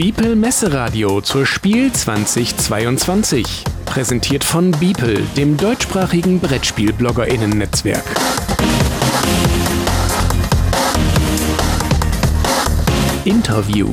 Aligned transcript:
Biepel 0.00 0.34
Messeradio 0.34 1.20
zur 1.20 1.44
Spiel 1.44 1.92
2022. 1.92 3.44
Präsentiert 3.84 4.44
von 4.44 4.70
Biepel, 4.70 5.26
dem 5.36 5.58
deutschsprachigen 5.58 6.40
Brettspiel-BloggerInnen-Netzwerk. 6.40 8.02
Interview. 13.26 13.92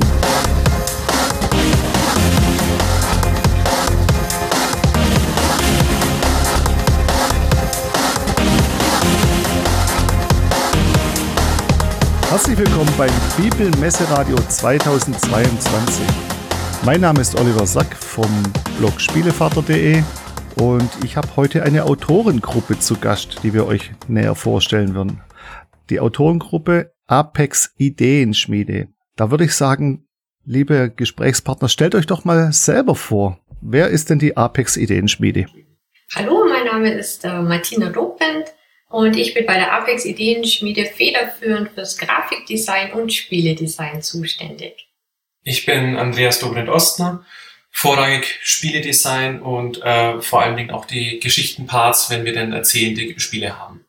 Herzlich 12.38 12.60
willkommen 12.60 12.94
beim 13.00 13.10
Bibel 13.36 13.72
Messeradio 13.80 14.36
2022. 14.36 16.06
Mein 16.86 17.02
Name 17.02 17.20
ist 17.20 17.36
Oliver 17.36 17.66
Sack 17.66 17.96
vom 17.96 18.30
Blog 18.78 19.02
Spielevater.de 19.02 20.04
und 20.62 20.88
ich 21.04 21.18
habe 21.18 21.36
heute 21.36 21.64
eine 21.64 21.86
Autorengruppe 21.86 22.78
zu 22.78 22.96
Gast, 23.00 23.40
die 23.42 23.56
wir 23.56 23.66
euch 23.66 23.92
näher 24.08 24.36
vorstellen 24.36 24.94
werden. 24.94 25.20
Die 25.90 26.00
Autorengruppe 26.00 26.94
Apex 27.08 27.74
Ideenschmiede. 27.76 28.90
Da 29.16 29.32
würde 29.32 29.46
ich 29.46 29.56
sagen, 29.56 30.06
liebe 30.46 30.94
Gesprächspartner, 30.96 31.70
stellt 31.70 31.96
euch 31.96 32.06
doch 32.06 32.24
mal 32.24 32.54
selber 32.54 32.94
vor. 32.94 33.40
Wer 33.62 33.88
ist 33.88 34.12
denn 34.12 34.20
die 34.20 34.38
Apex 34.38 34.78
Ideenschmiede? 34.78 35.48
Hallo, 36.16 36.46
mein 36.48 36.66
Name 36.66 36.92
ist 36.94 37.26
äh, 37.26 37.42
Martina 37.42 37.90
Dobend. 37.90 38.54
Und 38.90 39.18
ich 39.18 39.34
bin 39.34 39.46
bei 39.46 39.56
der 39.56 39.74
Apex 39.74 40.06
Ideenschmiede 40.06 40.86
federführend 40.86 41.72
fürs 41.72 41.98
Grafikdesign 41.98 42.94
und 42.94 43.14
Spieledesign 43.14 44.02
zuständig. 44.02 44.88
Ich 45.44 45.66
bin 45.66 45.98
Andreas 45.98 46.40
Dobrindt-Ostner, 46.40 47.26
vorrangig 47.72 48.40
Spieledesign 48.42 49.42
und 49.42 49.82
äh, 49.84 50.22
vor 50.22 50.42
allen 50.42 50.58
Dingen 50.58 50.72
auch 50.72 50.86
die 50.86 51.20
Geschichtenparts, 51.20 52.10
wenn 52.10 52.26
wir 52.26 52.34
denn 52.34 52.54
erzählende 52.54 53.20
Spiele 53.20 53.60
haben. 53.60 53.86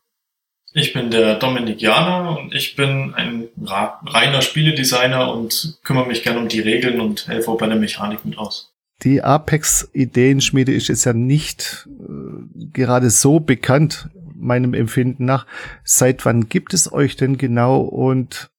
Ich 0.73 0.93
bin 0.93 1.09
der 1.09 1.35
Dominik 1.35 1.81
Jana 1.81 2.29
und 2.35 2.53
ich 2.53 2.75
bin 2.75 3.13
ein 3.15 3.49
reiner 3.65 4.41
Spieledesigner 4.41 5.33
und 5.33 5.79
kümmere 5.83 6.05
mich 6.05 6.23
gerne 6.23 6.39
um 6.39 6.47
die 6.47 6.59
Regeln 6.59 7.01
und 7.01 7.27
helfe 7.27 7.49
auch 7.49 7.57
bei 7.57 7.67
der 7.67 7.75
Mechanik 7.75 8.23
mit 8.23 8.37
aus. 8.37 8.71
Die 9.01 9.21
Apex 9.21 9.89
Ideenschmiede 9.93 10.73
ist 10.73 10.89
jetzt 10.89 11.05
ja 11.05 11.13
nicht 11.13 11.87
äh, 11.87 12.67
gerade 12.73 13.09
so 13.09 13.39
bekannt 13.39 14.09
meinem 14.39 14.73
Empfinden 14.73 15.25
nach. 15.25 15.45
Seit 15.83 16.25
wann 16.25 16.49
gibt 16.49 16.73
es 16.73 16.91
euch 16.91 17.15
denn 17.15 17.37
genau 17.37 17.81
und 17.81 18.49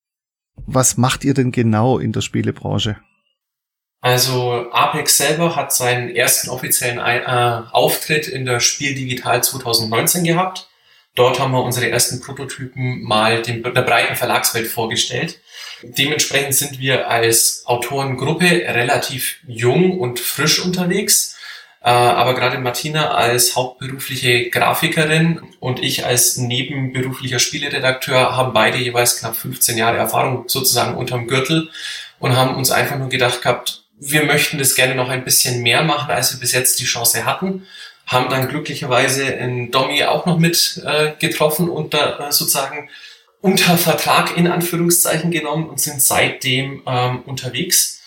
was 0.66 0.96
macht 0.96 1.24
ihr 1.24 1.34
denn 1.34 1.52
genau 1.52 1.98
in 1.98 2.12
der 2.12 2.20
Spielebranche? 2.20 2.96
Also 4.02 4.70
Apex 4.72 5.18
selber 5.18 5.56
hat 5.56 5.72
seinen 5.72 6.14
ersten 6.14 6.48
offiziellen 6.48 6.98
äh, 6.98 7.62
Auftritt 7.70 8.28
in 8.28 8.46
der 8.46 8.60
Spiel 8.60 8.94
Digital 8.94 9.42
2019 9.42 10.24
gehabt. 10.24 10.68
Dort 11.16 11.38
haben 11.38 11.52
wir 11.52 11.62
unsere 11.62 11.90
ersten 11.90 12.20
Prototypen 12.20 13.02
mal 13.02 13.42
dem, 13.42 13.62
der 13.62 13.82
breiten 13.82 14.16
Verlagswelt 14.16 14.68
vorgestellt. 14.68 15.40
Dementsprechend 15.82 16.54
sind 16.54 16.78
wir 16.78 17.08
als 17.08 17.64
Autorengruppe 17.66 18.44
relativ 18.44 19.40
jung 19.46 19.98
und 19.98 20.20
frisch 20.20 20.64
unterwegs. 20.64 21.36
Äh, 21.82 21.88
aber 21.88 22.34
gerade 22.34 22.58
Martina 22.58 23.12
als 23.12 23.56
hauptberufliche 23.56 24.50
Grafikerin 24.50 25.40
und 25.60 25.82
ich 25.82 26.04
als 26.04 26.36
nebenberuflicher 26.36 27.38
Spieleredakteur 27.38 28.36
haben 28.36 28.52
beide 28.52 28.76
jeweils 28.76 29.18
knapp 29.18 29.34
15 29.34 29.78
Jahre 29.78 29.96
Erfahrung 29.96 30.44
sozusagen 30.46 30.96
unterm 30.96 31.26
Gürtel 31.26 31.70
und 32.18 32.36
haben 32.36 32.54
uns 32.54 32.70
einfach 32.70 32.98
nur 32.98 33.08
gedacht 33.08 33.40
gehabt, 33.42 33.84
wir 33.98 34.24
möchten 34.24 34.58
das 34.58 34.74
gerne 34.74 34.94
noch 34.94 35.08
ein 35.08 35.24
bisschen 35.24 35.62
mehr 35.62 35.82
machen, 35.82 36.10
als 36.10 36.32
wir 36.32 36.40
bis 36.40 36.52
jetzt 36.52 36.80
die 36.80 36.84
Chance 36.84 37.24
hatten. 37.24 37.66
Haben 38.06 38.28
dann 38.28 38.48
glücklicherweise 38.48 39.24
in 39.24 39.70
Domi 39.70 40.02
auch 40.04 40.26
noch 40.26 40.38
mit 40.38 40.82
äh, 40.84 41.12
getroffen 41.18 41.68
und 41.68 41.94
da 41.94 42.28
äh, 42.28 42.32
sozusagen 42.32 42.88
unter 43.40 43.78
Vertrag 43.78 44.36
in 44.36 44.48
Anführungszeichen 44.48 45.30
genommen 45.30 45.68
und 45.68 45.80
sind 45.80 46.02
seitdem 46.02 46.82
ähm, 46.86 47.22
unterwegs 47.24 47.99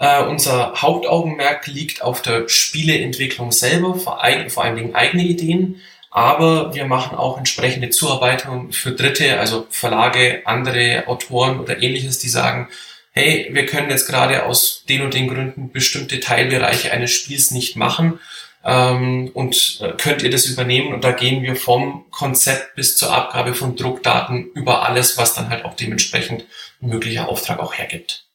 äh, 0.00 0.22
unser 0.22 0.80
Hauptaugenmerk 0.80 1.66
liegt 1.66 2.02
auf 2.02 2.22
der 2.22 2.48
Spieleentwicklung 2.48 3.52
selber, 3.52 3.94
vor, 3.94 4.22
ein, 4.22 4.48
vor 4.48 4.64
allen 4.64 4.76
Dingen 4.76 4.94
eigene 4.94 5.24
Ideen. 5.24 5.82
Aber 6.10 6.74
wir 6.74 6.86
machen 6.86 7.16
auch 7.16 7.38
entsprechende 7.38 7.90
Zuarbeitungen 7.90 8.72
für 8.72 8.92
Dritte, 8.92 9.38
also 9.38 9.66
Verlage, 9.70 10.42
andere 10.46 11.04
Autoren 11.06 11.60
oder 11.60 11.82
ähnliches, 11.82 12.18
die 12.18 12.30
sagen, 12.30 12.68
hey, 13.12 13.50
wir 13.52 13.66
können 13.66 13.90
jetzt 13.90 14.08
gerade 14.08 14.46
aus 14.46 14.84
den 14.88 15.02
und 15.02 15.12
den 15.12 15.28
Gründen 15.28 15.70
bestimmte 15.70 16.18
Teilbereiche 16.18 16.90
eines 16.92 17.12
Spiels 17.12 17.50
nicht 17.50 17.76
machen. 17.76 18.18
Ähm, 18.64 19.30
und 19.34 19.80
äh, 19.82 19.92
könnt 19.98 20.22
ihr 20.22 20.30
das 20.30 20.46
übernehmen? 20.46 20.94
Und 20.94 21.04
da 21.04 21.12
gehen 21.12 21.42
wir 21.42 21.56
vom 21.56 22.06
Konzept 22.10 22.74
bis 22.74 22.96
zur 22.96 23.12
Abgabe 23.14 23.52
von 23.52 23.76
Druckdaten 23.76 24.50
über 24.54 24.82
alles, 24.86 25.18
was 25.18 25.34
dann 25.34 25.50
halt 25.50 25.66
auch 25.66 25.74
dementsprechend 25.74 26.46
ein 26.80 26.88
möglicher 26.88 27.28
Auftrag 27.28 27.58
auch 27.58 27.74
hergibt 27.74 28.29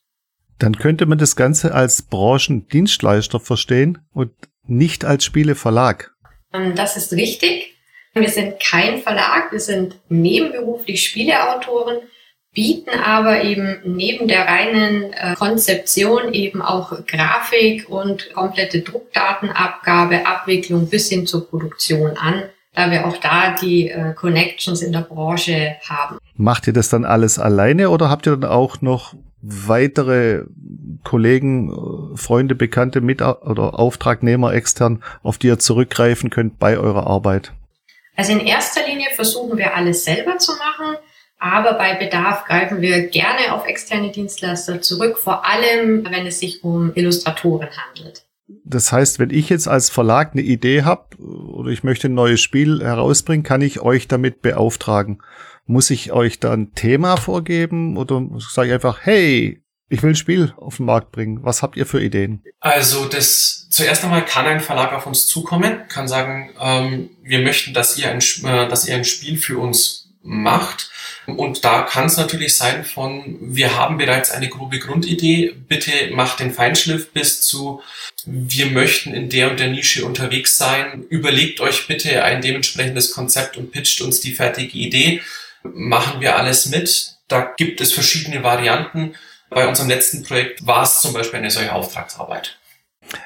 dann 0.60 0.78
könnte 0.78 1.06
man 1.06 1.18
das 1.18 1.36
Ganze 1.36 1.74
als 1.74 2.04
Branchendienstleister 2.04 3.40
verstehen 3.40 4.00
und 4.14 4.32
nicht 4.68 5.06
als 5.06 5.26
Spieleverlag. 5.26 6.12
Ähm, 6.54 6.76
das 6.76 6.98
ist 6.98 7.14
richtig. 7.14 7.74
Wir 8.14 8.30
sind 8.30 8.62
kein 8.62 9.02
Verlag, 9.02 9.52
wir 9.52 9.60
sind 9.60 10.00
nebenberuflich 10.08 11.04
Spieleautoren, 11.04 11.98
bieten 12.54 12.92
aber 12.92 13.44
eben 13.44 13.82
neben 13.84 14.30
der 14.30 14.48
reinen 14.48 15.12
äh, 15.12 15.36
Konzeption 15.38 16.34
eben 16.34 16.62
auch 16.62 16.94
Grafik 17.06 17.90
und 17.90 18.34
komplette 18.34 18.80
Druckdatenabgabe, 18.80 20.26
Abwicklung 20.26 20.88
bis 20.88 21.10
hin 21.10 21.28
zur 21.28 21.50
Produktion 21.50 22.16
an, 22.16 22.44
da 22.74 22.90
wir 22.90 23.06
auch 23.06 23.18
da 23.18 23.54
die 23.62 23.90
äh, 23.90 24.14
Connections 24.14 24.82
in 24.82 24.94
der 24.94 25.02
Branche 25.02 25.76
haben. 25.90 26.18
Macht 26.36 26.68
ihr 26.68 26.74
das 26.74 26.88
dann 26.88 27.04
alles 27.04 27.38
alleine 27.38 27.90
oder 27.90 28.10
habt 28.10 28.26
ihr 28.28 28.38
dann 28.38 28.50
auch 28.50 28.82
noch 28.82 29.14
weitere 29.48 30.44
Kollegen, 31.04 31.70
äh, 31.72 32.18
Freunde, 32.18 32.56
Bekannte, 32.56 33.02
mit 33.02 33.22
oder 33.22 33.80
Auftragnehmer 33.80 34.54
extern, 34.54 35.04
auf 35.24 35.38
die 35.38 35.48
ihr 35.48 35.60
zurückgreifen 35.60 36.30
könnt 36.30 36.60
bei 36.60 36.78
eurer 36.78 37.08
Arbeit? 37.08 37.54
Also 38.16 38.32
in 38.32 38.40
erster 38.40 38.86
Linie 38.88 39.08
versuchen 39.14 39.58
wir 39.58 39.76
alles 39.76 40.06
selber 40.06 40.38
zu 40.38 40.54
machen, 40.54 40.98
aber 41.38 41.74
bei 41.74 41.96
Bedarf 41.96 42.46
greifen 42.46 42.82
wir 42.82 43.08
gerne 43.08 43.54
auf 43.54 43.68
externe 43.68 44.12
Dienstleister 44.12 44.82
zurück, 44.82 45.18
vor 45.18 45.46
allem 45.46 46.06
wenn 46.10 46.26
es 46.26 46.40
sich 46.40 46.64
um 46.64 46.92
Illustratoren 46.96 47.70
handelt. 47.70 48.26
Das 48.64 48.92
heißt, 48.92 49.20
wenn 49.20 49.32
ich 49.32 49.50
jetzt 49.50 49.68
als 49.68 49.90
Verlag 49.90 50.32
eine 50.34 50.44
Idee 50.44 50.84
habe 50.84 51.18
oder 51.18 51.72
ich 51.72 51.84
möchte 51.84 52.08
ein 52.08 52.14
neues 52.14 52.42
Spiel 52.42 52.82
herausbringen, 52.82 53.44
kann 53.44 53.62
ich 53.62 53.82
euch 53.82 54.08
damit 54.08 54.42
beauftragen. 54.42 55.20
Muss 55.66 55.90
ich 55.90 56.12
euch 56.12 56.40
da 56.40 56.54
ein 56.54 56.74
Thema 56.74 57.18
vorgeben 57.18 57.98
oder 57.98 58.24
sage 58.40 58.70
ich 58.70 58.74
einfach, 58.74 59.00
hey, 59.04 59.64
ich 59.90 60.02
will 60.02 60.12
ein 60.12 60.16
Spiel 60.16 60.54
auf 60.58 60.78
den 60.78 60.86
Markt 60.86 61.12
bringen. 61.12 61.40
Was 61.44 61.62
habt 61.62 61.78
ihr 61.78 61.86
für 61.86 62.02
Ideen? 62.02 62.44
Also 62.60 63.06
das 63.06 63.68
zuerst 63.70 64.04
einmal 64.04 64.26
kann 64.26 64.46
ein 64.46 64.62
Verlag 64.62 64.94
auf 64.94 65.06
uns 65.06 65.28
zukommen, 65.28 65.88
kann 65.88 66.08
sagen, 66.08 66.54
ähm, 66.60 67.10
wir 67.24 67.40
möchten, 67.40 67.74
dass 67.74 67.98
ihr 67.98 68.10
ein, 68.10 68.20
äh, 68.20 68.68
dass 68.68 68.88
ihr 68.88 68.96
ein 68.96 69.06
Spiel 69.06 69.38
für 69.38 69.60
uns 69.60 70.06
macht. 70.22 70.90
Und 71.28 71.64
da 71.66 71.84
kann 71.84 72.06
es 72.06 72.18
natürlich 72.18 72.56
sein 72.56 72.84
von, 72.84 73.38
wir 73.42 73.78
haben 73.78 73.98
bereits 73.98 74.32
eine 74.32 74.50
grobe 74.50 74.80
Grundidee, 74.80 75.56
bitte 75.68 75.92
macht 76.12 76.40
den 76.40 76.52
Feinschliff 76.52 77.12
bis 77.14 77.42
zu, 77.42 77.82
wir 78.26 78.68
möchten 78.68 79.14
in 79.14 79.30
der 79.30 79.52
und 79.52 79.60
der 79.60 79.70
Nische 79.70 80.06
unterwegs 80.06 80.58
sein, 80.58 81.04
überlegt 81.10 81.62
euch 81.62 81.88
bitte 81.88 82.24
ein 82.24 82.42
dementsprechendes 82.42 83.12
Konzept 83.12 83.58
und 83.58 83.72
pitcht 83.72 84.02
uns 84.02 84.20
die 84.20 84.34
fertige 84.34 84.78
Idee 84.78 85.22
machen 85.74 86.22
wir 86.22 86.38
alles 86.38 86.68
mit. 86.68 87.16
Da 87.28 87.54
gibt 87.58 87.82
es 87.82 87.94
verschiedene 87.94 88.44
Varianten. 88.44 89.16
Bei 89.50 89.68
unserem 89.68 89.90
letzten 89.90 90.24
Projekt 90.24 90.66
war 90.66 90.84
es 90.84 91.02
zum 91.02 91.14
Beispiel 91.14 91.40
eine 91.40 91.52
solche 91.52 91.74
Auftragsarbeit. 91.74 92.60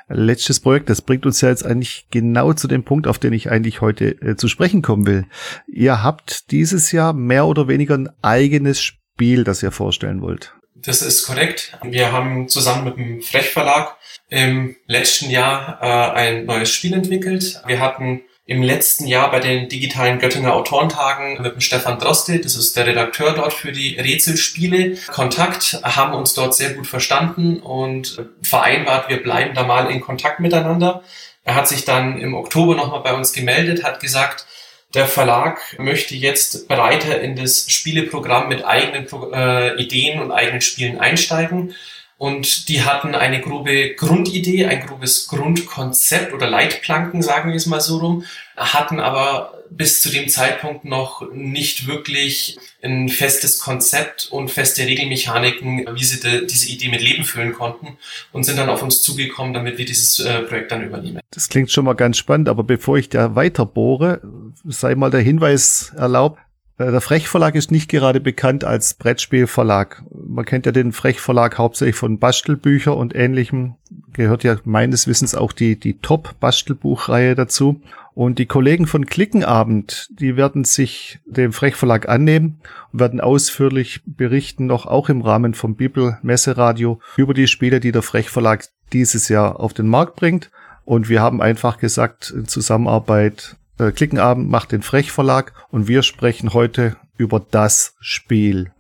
Letztes 0.10 0.60
Projekt, 0.60 0.90
das 0.90 1.02
bringt 1.02 1.26
uns 1.26 1.42
ja 1.42 1.50
jetzt 1.50 1.66
eigentlich 1.66 2.08
genau 2.12 2.54
zu 2.54 2.68
dem 2.68 2.84
Punkt, 2.84 3.08
auf 3.08 3.18
den 3.18 3.34
ich 3.34 3.50
eigentlich 3.50 3.82
heute 3.82 4.10
äh, 4.22 4.36
zu 4.36 4.48
sprechen 4.48 4.82
kommen 4.82 5.08
will. 5.08 5.26
Ihr 5.68 6.04
habt 6.04 6.52
dieses 6.52 6.92
Jahr 6.92 7.14
mehr 7.14 7.46
oder 7.46 7.68
weniger 7.68 7.96
ein 7.98 8.10
eigenes 8.22 8.82
Spiel, 8.82 9.44
das 9.44 9.64
ihr 9.64 9.72
vorstellen 9.72 10.22
wollt. 10.22 10.54
Das 10.76 11.02
ist 11.02 11.26
korrekt. 11.26 11.78
Wir 11.84 12.12
haben 12.12 12.48
zusammen 12.48 12.86
mit 12.86 12.98
dem 12.98 13.22
Frech 13.22 13.50
Verlag 13.50 13.98
im 14.30 14.76
letzten 14.88 15.30
Jahr 15.30 15.80
äh, 15.82 16.18
ein 16.18 16.46
neues 16.46 16.70
Spiel 16.70 16.94
entwickelt. 16.94 17.62
Wir 17.66 17.80
hatten 17.80 18.22
im 18.50 18.64
letzten 18.64 19.06
Jahr 19.06 19.30
bei 19.30 19.40
den 19.40 19.70
digitalen 19.70 20.18
Göttinger 20.18 20.56
Autorentagen 20.56 21.40
mit 21.40 21.54
dem 21.54 21.62
Stefan 21.62 22.00
Droste, 22.00 22.40
das 22.40 22.56
ist 22.56 22.76
der 22.76 22.88
Redakteur 22.88 23.34
dort 23.34 23.54
für 23.54 23.72
die 23.72 23.96
Rätselspiele, 23.96 24.98
Kontakt, 25.12 25.80
haben 25.84 26.16
uns 26.16 26.34
dort 26.34 26.56
sehr 26.56 26.74
gut 26.74 26.88
verstanden 26.88 27.60
und 27.60 28.26
vereinbart, 28.42 29.08
wir 29.08 29.22
bleiben 29.22 29.54
da 29.54 29.62
mal 29.62 29.92
in 29.92 30.02
Kontakt 30.02 30.40
miteinander. 30.40 31.04
Er 31.44 31.54
hat 31.54 31.68
sich 31.68 31.86
dann 31.86 32.20
im 32.20 32.34
Oktober 32.34 32.74
nochmal 32.74 33.02
bei 33.02 33.14
uns 33.14 33.34
gemeldet, 33.34 33.84
hat 33.84 34.00
gesagt, 34.00 34.48
der 34.96 35.06
Verlag 35.06 35.60
möchte 35.78 36.16
jetzt 36.16 36.68
breiter 36.68 37.22
in 37.22 37.36
das 37.36 37.70
Spieleprogramm 37.70 38.50
mit 38.50 38.66
eigenen 38.66 39.06
äh, 39.32 39.80
Ideen 39.80 40.20
und 40.20 40.32
eigenen 40.32 40.62
Spielen 40.62 41.00
einsteigen 41.00 41.76
Und 42.20 42.68
die 42.68 42.84
hatten 42.84 43.16
eine 43.16 43.40
grobe 43.40 43.96
Grundidee, 43.96 44.66
ein 44.66 44.86
grobes 44.86 45.30
Grundkonzept 45.30 46.34
oder 46.34 46.50
Leitplanken, 46.50 47.22
sagen 47.22 47.52
wir 47.52 47.56
es 47.56 47.66
mal 47.66 47.80
so 47.80 48.00
rum, 48.00 48.26
hatten 48.58 49.00
aber 49.00 49.54
bis 49.70 50.02
zu 50.02 50.10
dem 50.10 50.28
Zeitpunkt 50.28 50.84
noch 50.84 51.32
nicht 51.32 51.88
wirklich 51.88 52.60
ein 52.84 53.08
festes 53.08 53.60
Konzept 53.60 54.28
und 54.32 54.52
feste 54.52 54.86
Regelmechaniken, 54.86 55.88
wie 55.94 56.04
sie 56.04 56.20
de, 56.20 56.46
diese 56.46 56.70
Idee 56.70 56.90
mit 56.90 57.00
Leben 57.00 57.24
füllen 57.24 57.54
konnten 57.54 57.98
und 58.34 58.44
sind 58.44 58.58
dann 58.58 58.68
auf 58.68 58.84
uns 58.84 59.02
zugekommen, 59.02 59.54
damit 59.54 59.78
wir 59.78 59.86
dieses 59.86 60.20
äh, 60.20 60.42
Projekt 60.42 60.74
dann 60.74 60.84
übernehmen. 60.84 61.22
Das 61.32 61.48
klingt 61.48 61.72
schon 61.72 61.86
mal 61.86 61.94
ganz 61.94 62.18
spannend, 62.18 62.50
aber 62.50 62.66
bevor 62.66 62.98
ich 62.98 63.08
da 63.08 63.36
weiter 63.36 63.66
bohre, 63.66 64.20
sei 64.66 64.94
mal 64.96 65.10
der 65.10 65.22
Hinweis 65.22 65.94
erlaubt, 65.96 66.42
der 66.80 67.02
Frech 67.02 67.28
Verlag 67.28 67.56
ist 67.56 67.72
nicht 67.72 67.90
gerade 67.90 68.22
bekannt 68.22 68.64
als 68.64 68.94
Brettspielverlag. 68.94 70.02
Man 70.12 70.46
kennt 70.46 70.66
ja 70.66 70.72
den 70.72 70.94
Frech 70.94 71.20
Verlag 71.20 71.58
hauptsächlich 71.58 71.98
von 71.98 72.20
Bastelbücher 72.20 72.96
und 72.96 73.14
ähnlichem. 73.16 73.76
Gehört 74.14 74.46
ja 74.46 74.58
meines 74.64 75.06
Wissens 75.06 75.36
auch 75.36 75.52
die, 75.52 75.78
die 75.78 76.00
Top-Bastelbuchreihe 76.00 77.36
dazu. 77.36 77.82
Und 78.14 78.40
die 78.40 78.46
Kollegen 78.46 78.88
von 78.88 79.06
Klickenabend, 79.06 80.10
die 80.12 80.38
werden 80.38 80.64
sich 80.64 81.20
dem 81.26 81.54
Frech 81.54 81.76
Verlag 81.76 82.08
annehmen 82.08 82.60
und 82.94 83.00
werden 83.00 83.22
ausführlich 83.22 84.02
berichten, 84.06 84.66
noch 84.66 84.86
auch 84.86 85.10
im 85.10 85.22
Rahmen 85.22 85.54
vom 85.54 85.76
Bibel 85.76 86.18
Messeradio, 86.22 87.00
über 87.18 87.34
die 87.34 87.48
Spiele, 87.48 87.80
die 87.80 87.92
der 87.92 88.02
Frech 88.02 88.30
Verlag 88.30 88.66
dieses 88.94 89.28
Jahr 89.30 89.60
auf 89.60 89.74
den 89.74 89.88
Markt 89.88 90.16
bringt. 90.16 90.50
Und 90.86 91.08
wir 91.08 91.22
haben 91.22 91.42
einfach 91.42 91.78
gesagt, 91.78 92.34
in 92.36 92.48
Zusammenarbeit 92.48 93.58
äh, 93.80 93.92
Klickenabend 93.92 94.50
macht 94.50 94.72
den 94.72 94.82
Frech 94.82 95.12
Verlag 95.12 95.54
und 95.72 95.88
wir 95.88 96.04
sprechen 96.04 96.54
heute 96.54 96.98
über 97.18 97.40
das 97.40 97.96
Spiel. 98.00 98.72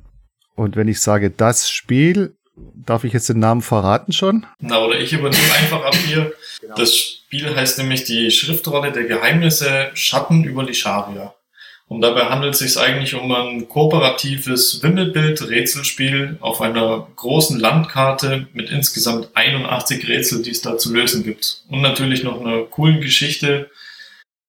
Und 0.55 0.75
wenn 0.75 0.87
ich 0.87 1.01
sage 1.01 1.29
das 1.29 1.69
Spiel, 1.69 2.35
darf 2.75 3.03
ich 3.03 3.13
jetzt 3.13 3.29
den 3.29 3.39
Namen 3.39 3.61
verraten 3.61 4.11
schon? 4.11 4.45
Na, 4.59 4.79
oder 4.79 4.99
ich 4.99 5.13
übernehme 5.13 5.53
einfach 5.61 5.83
ab 5.85 5.95
hier. 5.95 6.33
Genau. 6.61 6.75
Das 6.75 6.95
Spiel 6.95 7.55
heißt 7.55 7.77
nämlich 7.77 8.03
die 8.03 8.31
Schriftrolle 8.31 8.91
der 8.91 9.05
Geheimnisse 9.05 9.91
Schatten 9.93 10.43
über 10.43 10.63
die 10.63 10.73
Scharia. 10.73 11.33
Und 11.87 12.01
dabei 12.01 12.25
handelt 12.25 12.53
es 12.53 12.59
sich 12.59 12.77
eigentlich 12.77 13.15
um 13.15 13.31
ein 13.31 13.67
kooperatives 13.67 14.83
Wimmelbild-Rätselspiel 14.83 16.37
auf 16.39 16.61
einer 16.61 17.07
großen 17.15 17.59
Landkarte 17.59 18.47
mit 18.53 18.69
insgesamt 18.69 19.29
81 19.33 20.07
Rätsel, 20.07 20.43
die 20.43 20.51
es 20.51 20.61
da 20.61 20.77
zu 20.77 20.93
lösen 20.93 21.23
gibt. 21.23 21.63
Und 21.67 21.81
natürlich 21.81 22.23
noch 22.23 22.39
einer 22.39 22.61
coolen 22.65 23.01
Geschichte, 23.01 23.71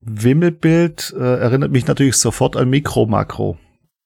Wimmelbild 0.01 1.15
äh, 1.19 1.41
erinnert 1.41 1.71
mich 1.71 1.87
natürlich 1.87 2.17
sofort 2.17 2.57
an 2.57 2.71
Mikro 2.71 3.07
Makro. 3.07 3.59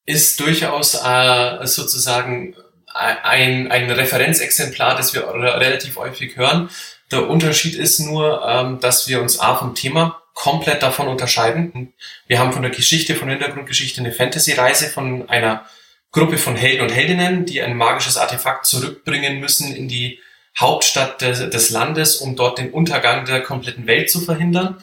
Ist 0.05 0.39
durchaus 0.39 0.95
äh, 0.95 1.65
sozusagen 1.65 2.55
ein, 2.93 3.71
ein 3.71 3.89
Referenzexemplar, 3.91 4.95
das 4.95 5.13
wir 5.13 5.27
relativ 5.33 5.97
häufig 5.97 6.37
hören. 6.37 6.69
Der 7.11 7.29
Unterschied 7.29 7.75
ist 7.75 7.99
nur, 7.99 8.45
ähm, 8.47 8.79
dass 8.79 9.07
wir 9.07 9.21
uns 9.21 9.39
A 9.39 9.55
vom 9.55 9.75
Thema 9.75 10.21
komplett 10.33 10.83
davon 10.83 11.07
unterscheiden. 11.07 11.93
Wir 12.27 12.39
haben 12.39 12.51
von 12.51 12.61
der 12.61 12.71
Geschichte, 12.71 13.15
von 13.15 13.27
der 13.27 13.37
Hintergrundgeschichte 13.37 14.01
eine 14.01 14.11
Fantasy-Reise 14.11 14.87
von 14.87 15.29
einer 15.29 15.65
Gruppe 16.11 16.37
von 16.37 16.55
Helden 16.55 16.81
und 16.81 16.93
Heldinnen, 16.93 17.45
die 17.45 17.61
ein 17.61 17.75
magisches 17.75 18.17
Artefakt 18.17 18.65
zurückbringen 18.65 19.39
müssen 19.39 19.73
in 19.75 19.87
die 19.87 20.19
Hauptstadt 20.57 21.21
des, 21.21 21.49
des 21.49 21.69
Landes, 21.69 22.17
um 22.17 22.35
dort 22.35 22.57
den 22.57 22.71
Untergang 22.71 23.25
der 23.25 23.41
kompletten 23.41 23.87
Welt 23.87 24.09
zu 24.09 24.21
verhindern. 24.21 24.77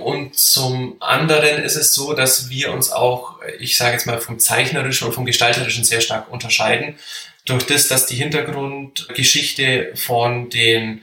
Und 0.00 0.38
zum 0.38 0.96
anderen 1.00 1.62
ist 1.62 1.76
es 1.76 1.94
so, 1.94 2.12
dass 2.12 2.50
wir 2.50 2.72
uns 2.72 2.90
auch, 2.90 3.36
ich 3.58 3.76
sage 3.76 3.92
jetzt 3.92 4.06
mal, 4.06 4.20
vom 4.20 4.38
Zeichnerischen 4.38 5.06
und 5.06 5.14
vom 5.14 5.26
Gestalterischen 5.26 5.84
sehr 5.84 6.00
stark 6.00 6.30
unterscheiden. 6.32 6.96
Durch 7.44 7.64
das, 7.66 7.88
dass 7.88 8.06
die 8.06 8.16
Hintergrundgeschichte 8.16 9.92
von 9.94 10.50
den 10.50 11.02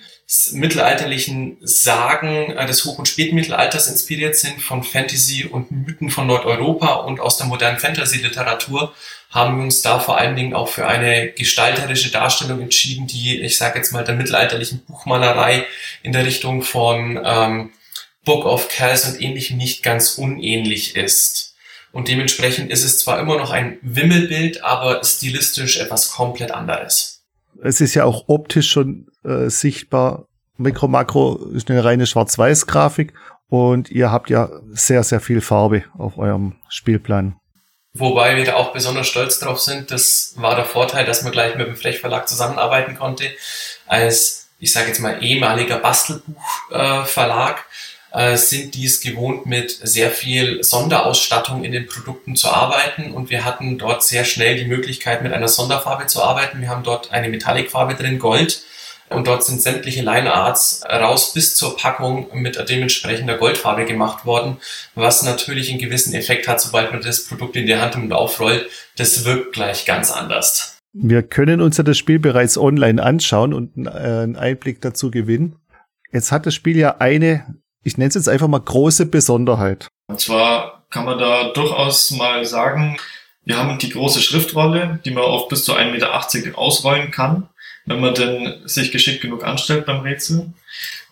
mittelalterlichen 0.51 1.57
Sagen 1.62 2.51
äh, 2.51 2.66
des 2.66 2.86
Hoch- 2.86 2.98
und 2.98 3.07
Spätmittelalters 3.07 3.88
inspiriert 3.88 4.36
sind, 4.36 4.62
von 4.62 4.84
Fantasy 4.84 5.45
und 5.45 5.72
Mythen 5.72 6.10
von 6.10 6.28
Nordeuropa 6.28 6.95
und 6.95 7.19
aus 7.19 7.38
der 7.38 7.48
modernen 7.48 7.80
Fantasy-Literatur, 7.80 8.94
haben 9.30 9.57
wir 9.57 9.63
uns 9.63 9.81
da 9.81 10.00
vor 10.00 10.18
allen 10.18 10.36
Dingen 10.36 10.54
auch 10.54 10.69
für 10.69 10.88
eine 10.88 11.31
gestalterische 11.31 12.12
Darstellung 12.12 12.62
entschieden, 12.62 13.07
die, 13.07 13.42
ich 13.42 13.57
sage 13.57 13.80
jetzt 13.80 13.92
mal, 13.92 14.04
der 14.04 14.16
mittelalterlichen 14.16 14.84
Buchmalerei 14.86 15.66
in 16.04 16.12
der 16.12 16.25
Richtung 16.25 16.62
von 16.62 17.19
ähm, 17.24 17.72
Book 18.25 18.45
of 18.45 18.69
Kells 18.69 19.07
und 19.07 19.21
ähnlichem 19.21 19.57
nicht 19.57 19.83
ganz 19.83 20.17
unähnlich 20.17 20.95
ist. 20.95 21.55
Und 21.91 22.07
dementsprechend 22.07 22.71
ist 22.71 22.83
es 22.83 22.99
zwar 22.99 23.19
immer 23.19 23.37
noch 23.37 23.51
ein 23.51 23.77
Wimmelbild, 23.81 24.63
aber 24.63 25.03
stilistisch 25.03 25.79
etwas 25.79 26.11
komplett 26.11 26.51
anderes. 26.51 27.23
Es 27.61 27.81
ist 27.81 27.93
ja 27.93 28.03
auch 28.03 28.25
optisch 28.27 28.69
schon 28.69 29.07
äh, 29.23 29.49
sichtbar. 29.49 30.27
Mikro 30.57 30.87
Makro 30.87 31.35
ist 31.53 31.69
eine 31.69 31.83
reine 31.83 32.07
Schwarz-Weiß-Grafik 32.07 33.13
und 33.47 33.91
ihr 33.91 34.11
habt 34.11 34.29
ja 34.29 34.49
sehr, 34.71 35.03
sehr 35.03 35.19
viel 35.19 35.41
Farbe 35.41 35.83
auf 35.97 36.17
eurem 36.17 36.55
Spielplan. 36.69 37.35
Wobei 37.93 38.35
wir 38.37 38.45
da 38.45 38.55
auch 38.55 38.73
besonders 38.73 39.07
stolz 39.07 39.37
drauf 39.37 39.59
sind. 39.59 39.91
Das 39.91 40.33
war 40.37 40.55
der 40.55 40.65
Vorteil, 40.65 41.05
dass 41.05 41.21
man 41.21 41.31
gleich 41.31 41.55
mit 41.55 41.67
dem 41.67 41.75
Frech 41.75 42.01
zusammenarbeiten 42.25 42.95
konnte. 42.95 43.25
Als, 43.85 44.47
ich 44.57 44.73
sage 44.73 44.87
jetzt 44.87 44.99
mal, 44.99 45.23
ehemaliger 45.23 45.77
Bastelbuchverlag. 45.77 47.57
Äh, 47.57 47.61
äh, 48.13 48.38
sind 48.38 48.75
dies 48.75 49.01
gewohnt, 49.01 49.45
mit 49.45 49.71
sehr 49.71 50.12
viel 50.12 50.63
Sonderausstattung 50.63 51.63
in 51.63 51.71
den 51.71 51.88
Produkten 51.88 52.36
zu 52.36 52.50
arbeiten 52.50 53.12
und 53.12 53.30
wir 53.30 53.44
hatten 53.44 53.77
dort 53.77 54.04
sehr 54.04 54.24
schnell 54.24 54.56
die 54.56 54.65
Möglichkeit, 54.65 55.24
mit 55.24 55.33
einer 55.33 55.48
Sonderfarbe 55.48 56.06
zu 56.06 56.21
arbeiten. 56.21 56.62
Wir 56.62 56.69
haben 56.69 56.83
dort 56.83 57.12
eine 57.12 57.30
Metallicfarbe 57.30 57.95
drin, 57.95 58.19
Gold, 58.19 58.63
und 59.10 59.27
dort 59.27 59.44
sind 59.44 59.62
sämtliche 59.62 60.01
Linearts 60.01 60.83
raus 60.89 61.33
bis 61.33 61.56
zur 61.56 61.77
Packung 61.77 62.27
mit 62.33 62.63
dementsprechender 62.69 63.38
Goldfarbe 63.38 63.86
gemacht 63.86 64.25
worden, 64.25 64.57
was 64.95 65.24
natürlich 65.24 65.69
einen 65.69 65.80
gewissen 65.80 66.13
Effekt 66.13 66.48
hat, 66.48 66.62
sobald 66.62 66.92
man 66.92 67.01
das 67.01 67.25
Produkt 67.25 67.56
in 67.56 67.66
die 67.66 67.75
Hand 67.75 67.95
und 67.95 68.12
aufrollt. 68.12 68.68
Das 68.98 69.25
wirkt 69.25 69.54
gleich 69.54 69.86
ganz 69.86 70.12
anders. 70.12 70.77
Wir 70.94 71.24
können 71.24 71.62
uns 71.62 71.77
ja 71.77 71.83
das 71.83 71.98
Spiel 71.98 72.19
bereits 72.19 72.57
online 72.57 73.01
anschauen 73.01 73.54
und 73.54 73.88
einen 73.88 74.36
Einblick 74.36 74.81
dazu 74.81 75.09
gewinnen. 75.09 75.56
Jetzt 76.12 76.31
hat 76.31 76.45
das 76.45 76.54
Spiel 76.54 76.77
ja 76.77 76.97
eine 76.99 77.56
ich 77.83 77.97
nenne 77.97 78.09
es 78.09 78.16
jetzt 78.16 78.30
einfach 78.30 78.47
mal 78.47 78.59
große 78.59 79.06
Besonderheit. 79.06 79.87
Und 80.07 80.19
zwar 80.19 80.85
kann 80.90 81.06
man 81.06 81.18
da 81.18 81.49
durchaus 81.54 82.11
mal 82.11 82.45
sagen, 82.45 82.97
wir 83.45 83.57
haben 83.57 83.78
die 83.78 83.90
große 83.90 84.21
Schriftrolle, 84.21 84.99
die 85.04 85.11
man 85.11 85.23
auf 85.23 85.49
bis 85.49 85.66
zu 85.66 85.73
1,80 85.73 85.92
Meter 85.92 86.57
ausrollen 86.57 87.11
kann, 87.11 87.49
wenn 87.85 87.99
man 87.99 88.13
denn 88.13 88.61
sich 88.66 88.92
geschickt 88.92 89.21
genug 89.21 89.44
anstellt 89.44 89.85
beim 89.85 90.02
Rätsel. 90.02 90.54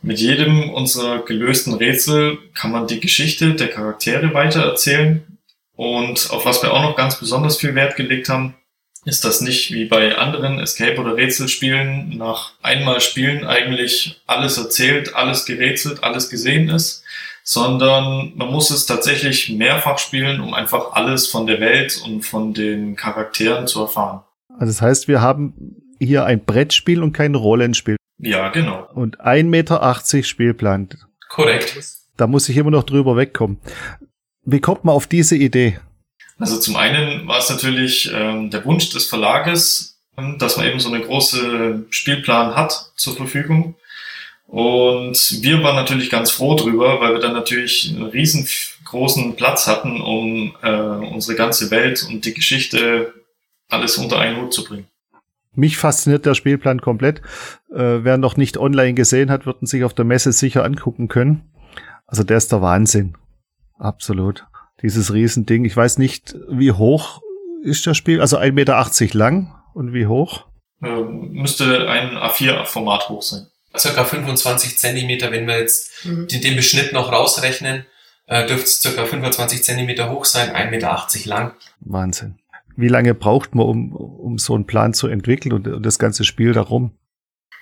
Mit 0.01 0.19
jedem 0.19 0.69
unserer 0.69 1.23
gelösten 1.25 1.73
Rätsel 1.73 2.37
kann 2.53 2.71
man 2.71 2.87
die 2.87 2.99
Geschichte 2.99 3.53
der 3.53 3.67
Charaktere 3.67 4.33
weitererzählen. 4.33 5.37
Und 5.75 6.29
auf 6.31 6.45
was 6.45 6.63
wir 6.63 6.73
auch 6.73 6.83
noch 6.83 6.95
ganz 6.95 7.19
besonders 7.19 7.57
viel 7.57 7.75
Wert 7.75 7.95
gelegt 7.95 8.29
haben, 8.29 8.55
ist 9.05 9.25
das 9.25 9.41
nicht 9.41 9.71
wie 9.71 9.85
bei 9.85 10.15
anderen 10.15 10.59
Escape- 10.59 10.99
oder 10.99 11.15
Rätselspielen 11.15 12.17
nach 12.17 12.53
einmal 12.61 13.01
Spielen 13.01 13.45
eigentlich 13.45 14.21
alles 14.27 14.57
erzählt, 14.57 15.15
alles 15.15 15.45
gerätselt, 15.45 16.03
alles 16.03 16.29
gesehen 16.29 16.69
ist, 16.69 17.03
sondern 17.43 18.33
man 18.35 18.51
muss 18.51 18.69
es 18.69 18.85
tatsächlich 18.85 19.49
mehrfach 19.49 19.97
spielen, 19.97 20.39
um 20.39 20.53
einfach 20.53 20.93
alles 20.93 21.27
von 21.27 21.47
der 21.47 21.59
Welt 21.59 21.99
und 22.05 22.21
von 22.21 22.53
den 22.53 22.95
Charakteren 22.95 23.65
zu 23.65 23.81
erfahren. 23.81 24.21
Also 24.49 24.71
das 24.71 24.81
heißt, 24.81 25.07
wir 25.07 25.21
haben 25.21 25.75
hier 25.99 26.25
ein 26.25 26.43
Brettspiel 26.43 27.01
und 27.01 27.13
kein 27.13 27.33
Rollenspiel. 27.35 27.95
Ja, 28.19 28.49
genau. 28.49 28.87
Und 28.93 29.19
1,80 29.19 29.43
Meter 29.45 30.23
Spielplan. 30.23 30.89
Korrekt. 31.29 31.75
Da 32.17 32.27
muss 32.27 32.49
ich 32.49 32.57
immer 32.57 32.69
noch 32.69 32.83
drüber 32.83 33.17
wegkommen. 33.17 33.57
Wie 34.43 34.59
kommt 34.59 34.85
man 34.85 34.93
auf 34.93 35.07
diese 35.07 35.35
Idee? 35.35 35.79
Also 36.41 36.59
zum 36.59 36.75
einen 36.75 37.27
war 37.27 37.37
es 37.37 37.49
natürlich 37.49 38.11
ähm, 38.11 38.49
der 38.49 38.65
Wunsch 38.65 38.89
des 38.89 39.05
Verlages, 39.05 39.99
ähm, 40.17 40.39
dass 40.39 40.57
man 40.57 40.65
eben 40.65 40.79
so 40.79 40.89
eine 40.89 41.01
große 41.01 41.85
Spielplan 41.91 42.55
hat 42.55 42.91
zur 42.95 43.15
Verfügung. 43.15 43.75
Und 44.47 45.37
wir 45.43 45.63
waren 45.63 45.75
natürlich 45.75 46.09
ganz 46.09 46.31
froh 46.31 46.55
drüber, 46.55 46.99
weil 46.99 47.13
wir 47.13 47.19
dann 47.19 47.33
natürlich 47.33 47.89
einen 47.89 48.07
riesengroßen 48.07 49.35
Platz 49.35 49.67
hatten, 49.67 50.01
um 50.01 50.55
äh, 50.63 50.71
unsere 50.71 51.37
ganze 51.37 51.69
Welt 51.69 52.05
und 52.09 52.25
die 52.25 52.33
Geschichte 52.33 53.13
alles 53.69 53.97
unter 53.97 54.19
einen 54.19 54.41
Hut 54.41 54.51
zu 54.51 54.63
bringen. 54.63 54.87
Mich 55.53 55.77
fasziniert 55.77 56.25
der 56.25 56.33
Spielplan 56.33 56.81
komplett. 56.81 57.19
Äh, 57.69 58.03
wer 58.03 58.17
noch 58.17 58.35
nicht 58.35 58.57
online 58.57 58.95
gesehen 58.95 59.29
hat, 59.29 59.45
wird 59.45 59.61
ihn 59.61 59.67
sich 59.67 59.83
auf 59.83 59.93
der 59.93 60.05
Messe 60.05 60.31
sicher 60.31 60.65
angucken 60.65 61.07
können. 61.07 61.51
Also 62.07 62.23
der 62.23 62.37
ist 62.37 62.51
der 62.51 62.63
Wahnsinn. 62.63 63.15
Absolut. 63.77 64.45
Dieses 64.81 65.13
Riesending. 65.13 65.65
Ich 65.65 65.75
weiß 65.75 65.97
nicht, 65.97 66.35
wie 66.49 66.71
hoch 66.71 67.21
ist 67.63 67.85
das 67.85 67.97
Spiel? 67.97 68.21
Also 68.21 68.37
1,80 68.37 68.51
Meter 68.51 69.17
lang 69.17 69.55
und 69.73 69.93
wie 69.93 70.07
hoch? 70.07 70.45
Ähm, 70.83 71.31
müsste 71.31 71.87
ein 71.87 72.17
A4-Format 72.17 73.09
hoch 73.09 73.21
sein. 73.21 73.47
Circa 73.77 74.03
25 74.03 74.77
Zentimeter, 74.77 75.31
wenn 75.31 75.47
wir 75.47 75.59
jetzt 75.59 76.05
mhm. 76.05 76.27
den, 76.27 76.55
Beschnitt 76.55 76.91
noch 76.91 77.11
rausrechnen, 77.11 77.85
äh, 78.27 78.45
dürfte 78.47 78.65
es 78.65 78.81
circa 78.81 79.05
25 79.05 79.63
Zentimeter 79.63 80.11
hoch 80.11 80.25
sein, 80.25 80.49
1,80 80.49 80.69
Meter 80.69 81.07
lang. 81.25 81.53
Wahnsinn. 81.79 82.39
Wie 82.75 82.87
lange 82.87 83.13
braucht 83.13 83.53
man, 83.55 83.65
um, 83.65 83.95
um 83.95 84.37
so 84.39 84.55
einen 84.55 84.65
Plan 84.65 84.93
zu 84.93 85.07
entwickeln 85.07 85.53
und, 85.53 85.67
und 85.67 85.85
das 85.85 85.99
ganze 85.99 86.23
Spiel 86.23 86.53
darum? 86.53 86.97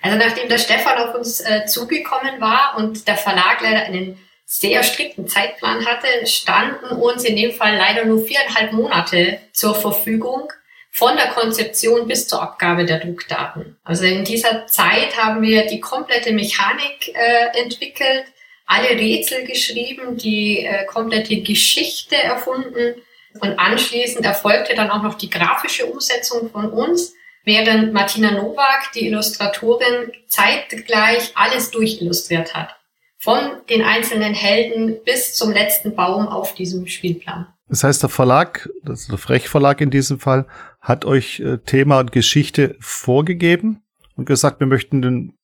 Also 0.02 0.16
nachdem 0.16 0.48
der 0.48 0.58
Stefan 0.58 0.98
auf 0.98 1.14
uns 1.14 1.40
äh, 1.40 1.66
zugekommen 1.66 2.40
war 2.40 2.76
und 2.78 3.06
der 3.06 3.16
Verlag 3.16 3.60
leider 3.60 3.84
einen 3.84 4.16
sehr 4.52 4.82
strikten 4.82 5.28
Zeitplan 5.28 5.86
hatte, 5.86 6.26
standen 6.26 6.96
uns 6.96 7.22
in 7.22 7.36
dem 7.36 7.52
Fall 7.52 7.76
leider 7.76 8.04
nur 8.04 8.26
viereinhalb 8.26 8.72
Monate 8.72 9.38
zur 9.52 9.76
Verfügung 9.76 10.52
von 10.90 11.14
der 11.14 11.28
Konzeption 11.28 12.08
bis 12.08 12.26
zur 12.26 12.42
Abgabe 12.42 12.84
der 12.84 12.98
Druckdaten. 12.98 13.78
Also 13.84 14.06
in 14.06 14.24
dieser 14.24 14.66
Zeit 14.66 15.16
haben 15.16 15.42
wir 15.42 15.66
die 15.66 15.78
komplette 15.78 16.32
Mechanik 16.32 17.14
äh, 17.14 17.60
entwickelt, 17.62 18.24
alle 18.66 18.88
Rätsel 18.88 19.44
geschrieben, 19.44 20.16
die 20.16 20.64
äh, 20.64 20.84
komplette 20.86 21.42
Geschichte 21.42 22.16
erfunden 22.16 23.00
und 23.40 23.56
anschließend 23.56 24.26
erfolgte 24.26 24.74
dann 24.74 24.90
auch 24.90 25.04
noch 25.04 25.14
die 25.14 25.30
grafische 25.30 25.86
Umsetzung 25.86 26.50
von 26.50 26.72
uns, 26.72 27.14
während 27.44 27.92
Martina 27.92 28.32
Nowak, 28.32 28.90
die 28.96 29.06
Illustratorin, 29.06 30.10
zeitgleich 30.26 31.30
alles 31.36 31.70
durchillustriert 31.70 32.52
hat. 32.52 32.79
Von 33.22 33.38
den 33.68 33.82
einzelnen 33.82 34.32
Helden 34.32 34.96
bis 35.04 35.34
zum 35.34 35.52
letzten 35.52 35.94
Baum 35.94 36.26
auf 36.26 36.54
diesem 36.54 36.86
Spielplan. 36.86 37.46
Das 37.68 37.84
heißt, 37.84 38.02
der 38.02 38.08
Verlag, 38.08 38.68
das 38.82 39.02
ist 39.02 39.10
der 39.10 39.18
Frech 39.18 39.48
Verlag 39.48 39.80
in 39.80 39.90
diesem 39.90 40.18
Fall, 40.18 40.46
hat 40.80 41.04
euch 41.04 41.38
äh, 41.40 41.58
Thema 41.58 42.00
und 42.00 42.12
Geschichte 42.12 42.76
vorgegeben 42.80 43.82
und 44.16 44.24
gesagt, 44.24 44.58
wir 44.60 44.66
möchten 44.66 45.02
den 45.02 45.34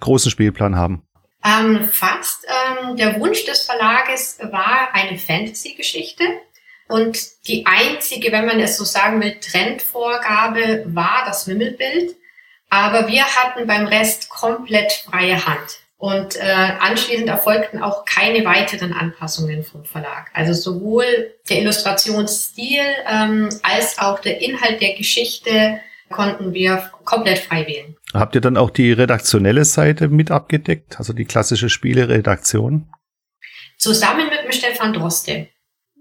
großen 0.00 0.30
Spielplan 0.30 0.76
haben. 0.76 1.02
Ähm, 1.44 1.88
fast. 1.90 2.46
Ähm, 2.48 2.96
der 2.96 3.20
Wunsch 3.20 3.44
des 3.44 3.62
Verlages 3.62 4.38
war 4.50 4.88
eine 4.94 5.18
Fantasy-Geschichte. 5.18 6.24
Und 6.88 7.18
die 7.46 7.66
einzige, 7.66 8.32
wenn 8.32 8.46
man 8.46 8.60
es 8.60 8.76
so 8.76 8.84
sagen 8.84 9.20
will, 9.20 9.38
Trendvorgabe 9.40 10.84
war 10.86 11.24
das 11.26 11.46
Wimmelbild. 11.46 12.16
Aber 12.70 13.08
wir 13.08 13.24
hatten 13.24 13.66
beim 13.66 13.86
Rest 13.86 14.28
komplett 14.28 14.92
freie 14.92 15.46
Hand. 15.46 15.85
Und 15.98 16.36
äh, 16.36 16.42
anschließend 16.80 17.28
erfolgten 17.28 17.82
auch 17.82 18.04
keine 18.04 18.44
weiteren 18.44 18.92
Anpassungen 18.92 19.64
vom 19.64 19.84
Verlag. 19.84 20.30
Also 20.34 20.52
sowohl 20.52 21.04
der 21.48 21.60
Illustrationsstil 21.62 22.82
ähm, 23.10 23.48
als 23.62 23.98
auch 23.98 24.20
der 24.20 24.42
Inhalt 24.42 24.82
der 24.82 24.94
Geschichte 24.94 25.80
konnten 26.10 26.52
wir 26.52 26.90
komplett 27.04 27.38
frei 27.38 27.66
wählen. 27.66 27.96
Habt 28.12 28.34
ihr 28.34 28.40
dann 28.40 28.56
auch 28.56 28.70
die 28.70 28.92
redaktionelle 28.92 29.64
Seite 29.64 30.08
mit 30.08 30.30
abgedeckt, 30.30 30.98
also 30.98 31.12
die 31.12 31.24
klassische 31.24 31.68
Spieleredaktion? 31.70 32.88
Zusammen 33.78 34.28
mit 34.28 34.44
dem 34.44 34.52
Stefan 34.52 34.92
Droste. 34.92 35.48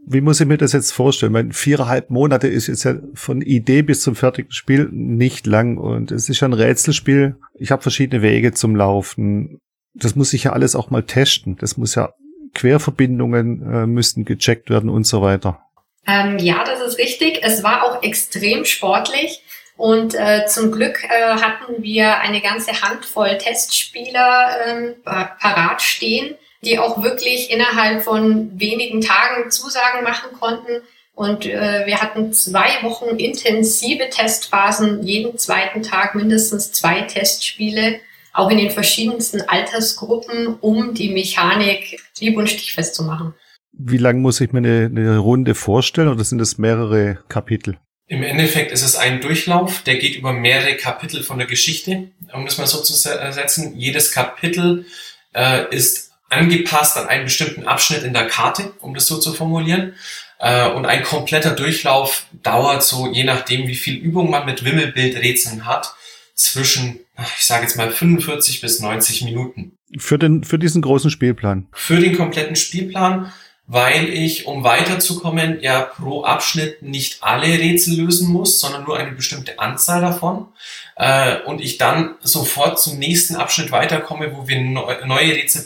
Wie 0.07 0.21
muss 0.21 0.39
ich 0.39 0.45
mir 0.45 0.57
das 0.57 0.73
jetzt 0.73 0.91
vorstellen? 0.91 1.31
Meine, 1.31 1.53
viereinhalb 1.53 2.11
Monate 2.11 2.47
ist 2.47 2.67
jetzt 2.67 2.83
ja 2.83 2.95
von 3.15 3.41
Idee 3.41 3.81
bis 3.81 4.01
zum 4.01 4.15
fertigen 4.15 4.51
Spiel 4.51 4.87
nicht 4.91 5.47
lang 5.47 5.77
und 5.77 6.11
es 6.11 6.29
ist 6.29 6.41
ja 6.41 6.47
ein 6.47 6.53
Rätselspiel. 6.53 7.37
Ich 7.55 7.71
habe 7.71 7.81
verschiedene 7.81 8.21
Wege 8.21 8.51
zum 8.51 8.75
Laufen 8.75 9.59
das 9.95 10.15
muss 10.15 10.29
sich 10.29 10.43
ja 10.43 10.53
alles 10.53 10.75
auch 10.75 10.89
mal 10.89 11.03
testen. 11.03 11.57
Das 11.57 11.77
muss 11.77 11.95
ja 11.95 12.13
Querverbindungen 12.53 13.61
äh, 13.61 13.87
müssten 13.87 14.25
gecheckt 14.25 14.69
werden 14.69 14.89
und 14.89 15.05
so 15.05 15.21
weiter. 15.21 15.61
Ähm, 16.07 16.37
ja, 16.37 16.63
das 16.63 16.81
ist 16.81 16.99
richtig. 16.99 17.39
Es 17.41 17.63
war 17.63 17.83
auch 17.83 18.03
extrem 18.03 18.65
sportlich. 18.65 19.41
Und 19.77 20.15
äh, 20.15 20.45
zum 20.47 20.71
Glück 20.71 21.03
äh, 21.03 21.35
hatten 21.35 21.83
wir 21.83 22.19
eine 22.19 22.41
ganze 22.41 22.81
Handvoll 22.81 23.37
Testspieler 23.37 24.49
ähm, 24.65 24.95
parat 25.03 25.81
stehen, 25.81 26.35
die 26.61 26.79
auch 26.79 27.03
wirklich 27.03 27.51
innerhalb 27.51 28.03
von 28.03 28.57
wenigen 28.57 29.01
Tagen 29.01 29.51
Zusagen 29.51 30.03
machen 30.03 30.31
konnten. 30.39 30.81
Und 31.13 31.45
äh, 31.45 31.85
wir 31.85 32.01
hatten 32.01 32.31
zwei 32.33 32.69
Wochen 32.83 33.17
intensive 33.17 34.09
Testphasen, 34.09 35.03
jeden 35.03 35.37
zweiten 35.37 35.81
Tag 35.81 36.15
mindestens 36.15 36.71
zwei 36.71 37.01
Testspiele 37.01 37.99
auch 38.35 38.49
in 38.49 38.57
den 38.57 38.71
verschiedensten 38.71 39.41
Altersgruppen, 39.41 40.57
um 40.59 40.93
die 40.93 41.09
Mechanik 41.09 41.99
lieb- 42.19 42.37
und 42.37 42.49
stichfest 42.49 42.95
zu 42.95 43.03
machen. 43.03 43.33
Wie 43.71 43.97
lang 43.97 44.21
muss 44.21 44.41
ich 44.41 44.51
mir 44.51 44.59
eine, 44.59 44.85
eine 44.85 45.17
Runde 45.17 45.55
vorstellen 45.55 46.07
oder 46.07 46.23
sind 46.23 46.41
es 46.41 46.57
mehrere 46.57 47.19
Kapitel? 47.27 47.77
Im 48.07 48.21
Endeffekt 48.21 48.71
ist 48.71 48.83
es 48.83 48.95
ein 48.95 49.19
Durchlauf, 49.19 49.81
der 49.81 49.95
geht 49.95 50.15
über 50.15 50.31
mehrere 50.31 50.75
Kapitel 50.75 51.23
von 51.23 51.39
der 51.39 51.47
Geschichte, 51.47 52.11
um 52.33 52.45
es 52.45 52.57
mal 52.57 52.67
so 52.67 52.81
zu 52.81 52.93
setzen. 52.93 53.75
Jedes 53.77 54.11
Kapitel 54.11 54.85
äh, 55.33 55.73
ist 55.75 56.11
angepasst 56.29 56.97
an 56.97 57.07
einen 57.07 57.25
bestimmten 57.25 57.67
Abschnitt 57.67 58.03
in 58.03 58.13
der 58.13 58.27
Karte, 58.27 58.73
um 58.79 58.93
das 58.93 59.07
so 59.07 59.17
zu 59.17 59.33
formulieren. 59.33 59.95
Äh, 60.39 60.69
und 60.69 60.85
ein 60.85 61.03
kompletter 61.03 61.51
Durchlauf 61.51 62.25
dauert 62.43 62.83
so, 62.83 63.07
je 63.11 63.23
nachdem, 63.23 63.67
wie 63.67 63.75
viel 63.75 63.95
Übung 63.95 64.29
man 64.29 64.45
mit 64.45 64.63
Wimmelbildrätseln 64.63 65.65
hat, 65.65 65.95
zwischen, 66.35 66.99
ich 67.17 67.45
sage 67.45 67.63
jetzt 67.63 67.77
mal 67.77 67.91
45 67.91 68.61
bis 68.61 68.79
90 68.79 69.23
Minuten. 69.23 69.77
Für 69.97 70.17
den, 70.17 70.43
für 70.43 70.59
diesen 70.59 70.81
großen 70.81 71.09
Spielplan. 71.09 71.67
Für 71.71 71.99
den 71.99 72.17
kompletten 72.17 72.55
Spielplan, 72.55 73.31
weil 73.67 74.09
ich, 74.09 74.45
um 74.45 74.63
weiterzukommen, 74.63 75.59
ja 75.61 75.81
pro 75.81 76.23
Abschnitt 76.23 76.81
nicht 76.81 77.23
alle 77.23 77.47
Rätsel 77.47 77.97
lösen 77.97 78.31
muss, 78.31 78.59
sondern 78.59 78.83
nur 78.83 78.97
eine 78.97 79.11
bestimmte 79.11 79.59
Anzahl 79.59 80.01
davon. 80.01 80.47
Äh, 80.95 81.41
und 81.45 81.61
ich 81.61 81.77
dann 81.77 82.15
sofort 82.21 82.79
zum 82.79 82.99
nächsten 82.99 83.35
Abschnitt 83.35 83.71
weiterkomme, 83.71 84.35
wo 84.35 84.47
wir 84.47 84.61
neue 84.61 85.35
Rätsel 85.35 85.65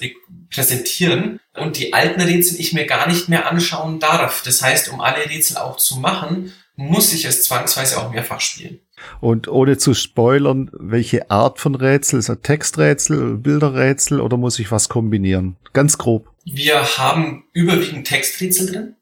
präsentieren 0.50 1.39
und 1.56 1.77
die 1.77 1.94
alten 1.94 2.22
Rätsel 2.22 2.60
ich 2.60 2.74
mir 2.74 2.86
gar 2.86 3.08
nicht 3.08 3.29
mehr 3.29 3.50
anschauen 3.50 4.00
darf. 4.00 4.44
Das 4.44 4.62
heißt, 4.62 4.89
um 4.89 5.01
alle 5.01 5.29
Rätsel 5.29 5.58
auch 5.58 5.77
zu 5.77 5.98
machen, 6.00 6.53
muss 6.75 7.13
ich 7.13 7.25
es 7.25 7.44
zwangsweise 7.44 8.01
auch 8.01 8.12
mehrfach 8.12 8.39
spielen. 8.39 8.79
Und 9.22 9.48
ohne 9.48 9.77
zu 9.77 9.94
spoilern, 9.94 10.70
welche 10.74 11.29
Art 11.29 11.60
von 11.60 11.75
Rätsel? 11.75 12.20
Ist 12.20 12.29
ein 12.29 12.41
Texträtsel, 12.41 13.38
Bilderrätsel 13.38 14.22
oder 14.22 14.38
muss 14.38 14.60
ich 14.60 14.72
was 14.72 14.89
kombinieren? 14.89 15.58
Ganz 15.74 15.98
grob. 15.98 16.29
Wir 16.46 16.98
haben 16.98 17.44
überwiegend 17.53 18.08
Texträtsel 18.08 18.72
drin, 18.72 18.96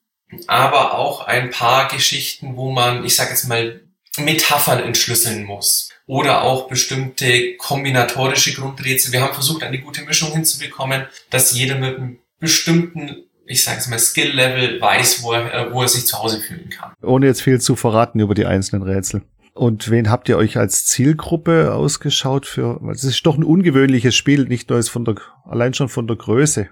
aber 0.48 0.98
auch 0.98 1.26
ein 1.28 1.52
paar 1.52 1.88
Geschichten, 1.88 2.56
wo 2.58 2.72
man, 2.72 3.06
ich 3.06 3.16
sage 3.16 3.32
jetzt 3.32 3.48
mal, 3.48 3.82
Metaphern 4.18 4.80
entschlüsseln 4.80 5.46
muss. 5.46 5.90
Oder 6.08 6.44
auch 6.44 6.70
bestimmte 6.70 7.56
kombinatorische 7.58 8.54
Grundrätsel. 8.54 9.12
Wir 9.12 9.22
haben 9.22 9.34
versucht, 9.34 9.64
eine 9.64 9.80
gute 9.80 10.04
Mischung 10.04 10.32
hinzubekommen, 10.32 11.06
dass 11.30 11.52
jeder 11.52 11.76
mit 11.76 11.98
einem 11.98 12.20
bestimmten 12.40 13.28
ich 13.48 13.64
sage 13.64 13.80
es 13.80 13.88
mal, 13.88 13.98
Skill-Level 13.98 14.82
weiß, 14.82 15.24
wo 15.24 15.32
er, 15.32 15.74
wo 15.74 15.82
er 15.82 15.88
sich 15.88 16.06
zu 16.06 16.20
Hause 16.20 16.40
fühlen 16.42 16.70
kann. 16.70 16.92
Ohne 17.02 17.28
jetzt 17.28 17.42
viel 17.42 17.60
zu 17.62 17.76
verraten 17.76 18.20
über 18.20 18.36
die 18.36 18.46
einzelnen 18.46 18.84
Rätsel. 18.84 19.22
Und 19.58 19.90
wen 19.90 20.10
habt 20.10 20.30
ihr 20.30 20.38
euch 20.38 20.58
als 20.58 20.86
Zielgruppe 20.86 21.74
ausgeschaut 21.74 22.46
für? 22.46 22.80
Es 22.92 23.04
ist 23.04 23.26
doch 23.26 23.38
ein 23.38 23.44
ungewöhnliches 23.44 24.16
Spiel, 24.16 24.46
nicht 24.46 24.70
nur 24.70 24.82
von 24.84 25.04
der, 25.04 25.16
allein 25.46 25.74
schon 25.74 25.90
von 25.90 26.08
der 26.08 26.16
Größe. 26.16 26.70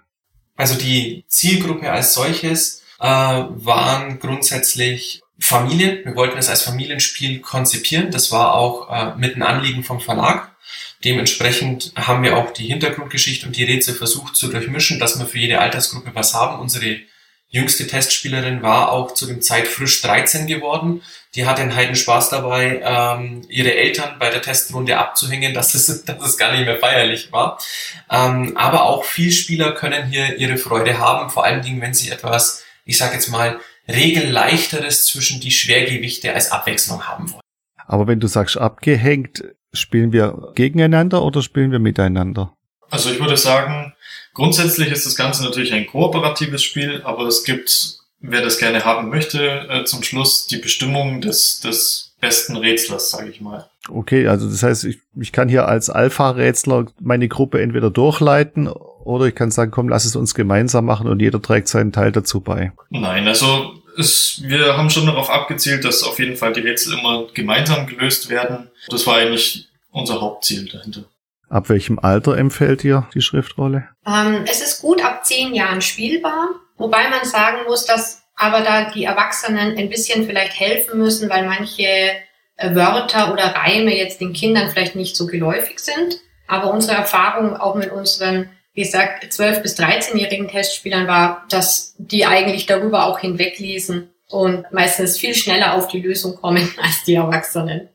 Also 0.56 0.75
die 0.75 1.25
Zielgruppe 1.27 1.92
als 1.92 2.13
solches 2.13 2.84
äh, 3.00 3.06
waren 3.06 4.20
grundsätzlich 4.20 5.22
Familien. 5.39 6.06
Wir 6.06 6.15
wollten 6.15 6.38
es 6.38 6.50
als 6.50 6.62
Familienspiel 6.62 7.42
konzipieren. 7.42 8.12
Das 8.12 8.32
war 8.32 8.54
auch 8.54 8.89
äh, 8.89 9.18
mit 9.18 9.36
ein 9.36 9.44
Anliegen 9.44 9.84
vom 9.84 10.00
Verlag. 10.00 10.56
Dementsprechend 11.04 11.92
haben 11.96 12.24
wir 12.24 12.38
auch 12.38 12.51
die 12.51 12.68
Hintergrundgeschichte 12.68 13.46
und 13.48 13.58
die 13.58 13.63
Rätsel 13.63 13.96
versucht 13.96 14.36
zu 14.36 14.48
durchmischen, 14.48 15.00
dass 15.00 15.20
wir 15.20 15.25
für 15.25 15.39
jede 15.39 15.60
Altersgruppe 15.60 16.12
was 16.13 16.34
haben. 16.34 16.60
Unsere 16.60 17.00
jüngste 17.48 17.88
Testspielerin 17.88 18.62
war 18.62 18.92
auch 18.92 19.14
zu 19.14 19.25
dem 19.25 19.42
Zeit 19.42 19.68
frisch 19.68 20.02
13 20.02 20.48
geworden. 20.48 21.02
Die 21.36 21.46
hatte 21.46 21.62
einen 21.62 21.75
heiden 21.75 21.96
Spaß 21.96 22.30
dabei, 22.30 22.82
ähm, 22.84 23.44
ihre 23.50 23.74
Eltern 23.75 24.18
bei 24.20 24.30
der 24.30 24.42
Testrunde 24.42 24.98
abzuhängen, 24.98 25.54
dass 25.54 25.74
es, 25.74 26.04
dass 26.06 26.22
es 26.22 26.38
gar 26.38 26.52
nicht 26.52 26.66
mehr 26.66 26.80
feierlich 26.80 27.32
war. 27.32 27.60
Ähm, 28.10 28.58
aber 28.58 28.84
auch 28.84 29.04
viel 29.04 29.32
Spieler 29.32 29.74
können 29.74 30.08
hier 30.08 30.38
ihre 30.38 30.58
Freude 30.58 31.00
haben, 31.00 31.30
vor 31.30 31.46
allen 31.46 31.62
Dingen, 31.62 31.82
wenn 31.82 31.94
sie 31.94 32.10
etwas, 32.10 32.64
ich 32.84 32.98
sage 32.98 33.16
jetzt 33.16 33.30
mal, 33.30 33.60
regelleichteres 33.88 35.06
zwischen 35.06 35.40
die 35.40 35.52
Schwergewichte 35.52 36.34
als 36.34 36.52
Abwechslung 36.52 37.08
haben 37.08 37.32
wollen. 37.32 37.42
Aber 37.88 38.08
wenn 38.08 38.20
du 38.20 38.28
sagst 38.28 38.58
abgehängt, 38.58 39.44
spielen 39.74 40.12
wir 40.12 40.52
gegeneinander 40.56 41.22
oder 41.24 41.42
spielen 41.42 41.72
wir 41.72 41.80
miteinander? 41.80 42.54
Also 42.90 43.12
ich 43.12 43.20
würde 43.20 43.38
sagen, 43.38 43.94
Grundsätzlich 44.36 44.92
ist 44.92 45.06
das 45.06 45.15
Ganze 45.15 45.44
natürlich 45.44 45.74
ein 45.74 45.88
kooperatives 45.88 46.62
Spiel, 46.62 47.01
aber 47.04 47.25
es 47.25 47.46
gibt, 47.46 48.00
wer 48.20 48.42
das 48.42 48.60
gerne 48.60 48.84
haben 48.84 49.10
möchte, 49.10 49.68
äh, 49.70 49.86
zum 49.86 50.04
Schluss 50.04 50.46
die 50.46 50.58
Bestimmung 50.58 51.22
des, 51.22 51.62
des 51.62 52.13
besten 52.20 52.58
Rätslers, 52.58 53.12
sage 53.12 53.30
ich 53.30 53.39
mal. 53.39 53.70
Okay, 53.89 54.27
also 54.27 54.50
das 54.50 54.62
heißt, 54.62 54.84
ich, 54.84 55.00
ich 55.15 55.32
kann 55.32 55.48
hier 55.48 55.68
als 55.68 55.89
Alpha-Rätsler 55.89 56.88
meine 57.00 57.30
Gruppe 57.30 57.62
entweder 57.62 57.89
durchleiten 57.89 58.68
oder 58.68 59.25
ich 59.25 59.36
kann 59.36 59.51
sagen, 59.51 59.72
komm, 59.72 59.88
lass 59.88 60.04
es 60.04 60.18
uns 60.18 60.34
gemeinsam 60.34 60.86
machen 60.86 61.08
und 61.08 61.22
jeder 61.22 61.42
trägt 61.42 61.70
seinen 61.70 61.94
Teil 61.94 62.12
dazu 62.12 62.42
bei. 62.42 62.74
Nein, 62.89 63.27
also 63.27 63.74
es, 63.98 64.42
wir 64.44 64.75
haben 64.75 64.89
schon 64.89 65.06
darauf 65.06 65.30
abgezielt, 65.30 65.86
dass 65.86 66.04
auf 66.04 66.20
jeden 66.20 66.36
Fall 66.36 66.51
die 66.51 66.62
Rätsel 66.62 66.98
immer 66.98 67.27
gemeinsam 67.34 67.88
gelöst 67.88 68.30
werden. 68.30 68.70
Das 68.89 69.08
war 69.08 69.15
eigentlich 69.15 69.70
unser 69.92 70.20
Hauptziel 70.20 70.68
dahinter. 70.68 71.06
Ab 71.56 71.70
welchem 71.70 72.00
Alter 72.00 72.38
empfällt 72.38 72.84
ihr 72.84 73.08
die 73.14 73.22
Schriftrolle? 73.22 73.88
Ähm, 74.06 74.44
es 74.44 74.62
ist 74.62 74.82
gut 74.82 75.02
ab 75.02 75.26
zehn 75.26 75.56
Jahren 75.56 75.82
spielbar, 75.82 76.50
wobei 76.76 77.08
man 77.10 77.24
sagen 77.24 77.60
muss, 77.66 77.86
dass 77.86 78.24
aber 78.36 78.60
da 78.60 78.92
die 78.92 79.06
Erwachsenen 79.06 79.78
ein 79.78 79.88
bisschen 79.88 80.26
vielleicht 80.26 80.60
helfen 80.60 81.00
müssen, 81.00 81.30
weil 81.30 81.46
manche 81.46 81.86
äh, 82.58 82.76
Wörter 82.76 83.32
oder 83.32 83.56
Reime 83.56 83.96
jetzt 83.96 84.20
den 84.20 84.34
Kindern 84.34 84.70
vielleicht 84.70 84.98
nicht 84.98 85.16
so 85.16 85.28
geläufig 85.28 85.80
sind. 85.80 86.20
Aber 86.46 86.74
unsere 86.74 86.98
Erfahrung 86.98 87.56
auch 87.56 87.76
mit 87.76 87.90
unseren, 87.90 88.50
wie 88.74 88.84
gesagt, 88.84 89.24
12- 89.24 89.62
bis 89.62 89.80
13-jährigen 89.80 90.50
Testspielern 90.50 91.08
war, 91.08 91.46
dass 91.48 91.96
die 91.98 92.26
eigentlich 92.26 92.66
darüber 92.66 93.06
auch 93.06 93.20
hinweglesen 93.20 94.10
und 94.28 94.70
meistens 94.74 95.18
viel 95.18 95.34
schneller 95.34 95.76
auf 95.76 95.88
die 95.88 96.02
Lösung 96.02 96.36
kommen 96.36 96.70
als 96.84 97.06
die 97.06 97.16
Erwachsenen. 97.16 97.88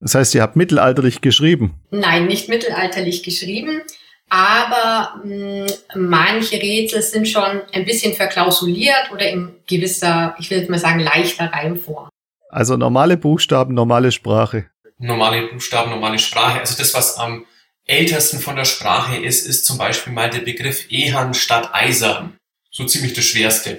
Das 0.00 0.14
heißt, 0.14 0.34
ihr 0.34 0.42
habt 0.42 0.56
mittelalterlich 0.56 1.20
geschrieben? 1.20 1.74
Nein, 1.90 2.26
nicht 2.26 2.48
mittelalterlich 2.48 3.22
geschrieben, 3.22 3.80
aber 4.28 5.20
mh, 5.24 5.66
manche 5.94 6.56
Rätsel 6.56 7.02
sind 7.02 7.28
schon 7.28 7.62
ein 7.72 7.84
bisschen 7.84 8.14
verklausuliert 8.14 9.10
oder 9.12 9.28
in 9.28 9.54
gewisser, 9.66 10.34
ich 10.38 10.50
will 10.50 10.58
jetzt 10.58 10.70
mal 10.70 10.78
sagen, 10.78 11.00
leichter 11.00 11.46
Reimform. 11.52 12.08
Also 12.50 12.76
normale 12.76 13.16
Buchstaben, 13.16 13.74
normale 13.74 14.12
Sprache. 14.12 14.66
Normale 14.98 15.48
Buchstaben, 15.48 15.90
normale 15.90 16.18
Sprache. 16.18 16.60
Also 16.60 16.76
das, 16.78 16.94
was 16.94 17.16
am 17.16 17.44
ältesten 17.84 18.38
von 18.38 18.56
der 18.56 18.64
Sprache 18.64 19.16
ist, 19.16 19.46
ist 19.46 19.64
zum 19.64 19.78
Beispiel 19.78 20.12
mal 20.12 20.30
der 20.30 20.40
Begriff 20.40 20.90
Ehan 20.90 21.34
statt 21.34 21.70
Eisern. 21.72 22.36
So 22.70 22.84
ziemlich 22.84 23.14
das 23.14 23.24
Schwerste. 23.24 23.78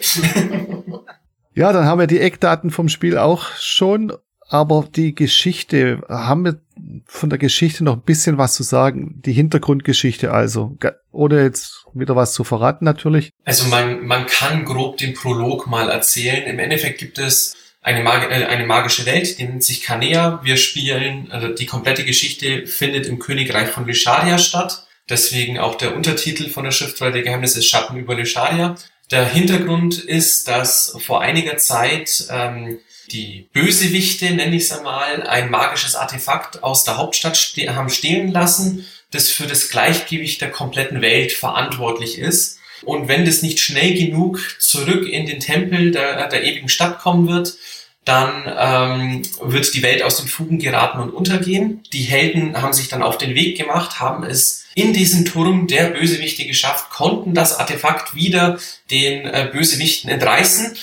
ja, 1.55 1.73
dann 1.73 1.85
haben 1.85 1.99
wir 1.99 2.07
die 2.07 2.19
Eckdaten 2.19 2.71
vom 2.71 2.89
Spiel 2.89 3.17
auch 3.17 3.55
schon 3.57 4.13
aber 4.49 4.87
die 4.95 5.13
Geschichte, 5.13 6.01
haben 6.07 6.45
wir 6.45 6.59
von 7.05 7.29
der 7.29 7.39
Geschichte 7.39 7.83
noch 7.83 7.93
ein 7.93 8.01
bisschen 8.01 8.37
was 8.37 8.53
zu 8.53 8.63
sagen? 8.63 9.21
Die 9.25 9.33
Hintergrundgeschichte 9.33 10.31
also, 10.31 10.77
ohne 11.11 11.43
jetzt 11.43 11.85
wieder 11.93 12.15
was 12.15 12.33
zu 12.33 12.43
verraten 12.43 12.85
natürlich. 12.85 13.31
Also 13.43 13.67
man, 13.67 14.05
man 14.05 14.25
kann 14.27 14.65
grob 14.65 14.97
den 14.97 15.13
Prolog 15.13 15.67
mal 15.67 15.89
erzählen. 15.89 16.43
Im 16.43 16.59
Endeffekt 16.59 16.99
gibt 16.99 17.17
es 17.17 17.55
eine, 17.81 18.03
Mag 18.03 18.29
äh, 18.29 18.45
eine 18.45 18.65
magische 18.65 19.05
Welt, 19.05 19.37
die 19.39 19.45
nennt 19.45 19.63
sich 19.63 19.81
Kanea. 19.81 20.41
Wir 20.43 20.57
spielen, 20.57 21.31
also 21.31 21.49
die 21.49 21.65
komplette 21.65 22.05
Geschichte 22.05 22.67
findet 22.67 23.05
im 23.05 23.19
Königreich 23.19 23.69
von 23.69 23.87
Lisharia 23.87 24.37
statt. 24.37 24.85
Deswegen 25.09 25.57
auch 25.57 25.75
der 25.75 25.95
Untertitel 25.95 26.49
von 26.49 26.65
der 26.65 26.71
Schriftrolle 26.71 27.13
der 27.13 27.21
Geheimnisse 27.23 27.61
Schatten 27.61 27.97
über 27.97 28.15
Lisharia. 28.15 28.75
Der 29.09 29.25
Hintergrund 29.25 29.99
ist, 29.99 30.49
dass 30.49 30.97
vor 30.99 31.21
einiger 31.21 31.57
Zeit 31.57 32.27
ähm, 32.29 32.79
die 33.11 33.49
Bösewichte, 33.53 34.31
nenne 34.31 34.55
ich 34.55 34.63
es 34.63 34.71
einmal, 34.71 35.23
ein 35.23 35.49
magisches 35.49 35.95
Artefakt 35.95 36.63
aus 36.63 36.83
der 36.83 36.97
Hauptstadt 36.97 37.37
ste 37.37 37.75
haben 37.75 37.89
stehlen 37.89 38.31
lassen, 38.31 38.85
das 39.11 39.29
für 39.29 39.47
das 39.47 39.69
Gleichgewicht 39.69 40.41
der 40.41 40.51
kompletten 40.51 41.01
Welt 41.01 41.31
verantwortlich 41.31 42.17
ist. 42.17 42.59
Und 42.83 43.07
wenn 43.07 43.25
das 43.25 43.41
nicht 43.41 43.59
schnell 43.59 43.95
genug 43.95 44.39
zurück 44.59 45.07
in 45.07 45.25
den 45.25 45.39
Tempel 45.39 45.91
der, 45.91 46.27
der 46.27 46.43
ewigen 46.43 46.69
Stadt 46.69 46.99
kommen 46.99 47.27
wird, 47.27 47.55
dann 48.05 48.43
ähm, 48.57 49.21
wird 49.41 49.73
die 49.73 49.83
Welt 49.83 50.01
aus 50.01 50.17
den 50.17 50.27
Fugen 50.27 50.59
geraten 50.59 50.99
und 50.99 51.09
untergehen. 51.09 51.83
Die 51.91 52.03
Helden 52.03 52.61
haben 52.61 52.71
sich 52.71 52.87
dann 52.87 53.03
auf 53.03 53.17
den 53.17 53.35
Weg 53.35 53.57
gemacht, 53.57 53.99
haben 53.99 54.23
es 54.23 54.65
in 54.75 54.93
diesen 54.93 55.25
Turm 55.25 55.67
der 55.67 55.89
Bösewichte 55.89 56.45
geschafft, 56.45 56.89
konnten 56.89 57.33
das 57.33 57.57
Artefakt 57.57 58.15
wieder 58.15 58.59
den 58.91 59.25
äh, 59.25 59.49
Bösewichten 59.51 60.09
entreißen 60.09 60.77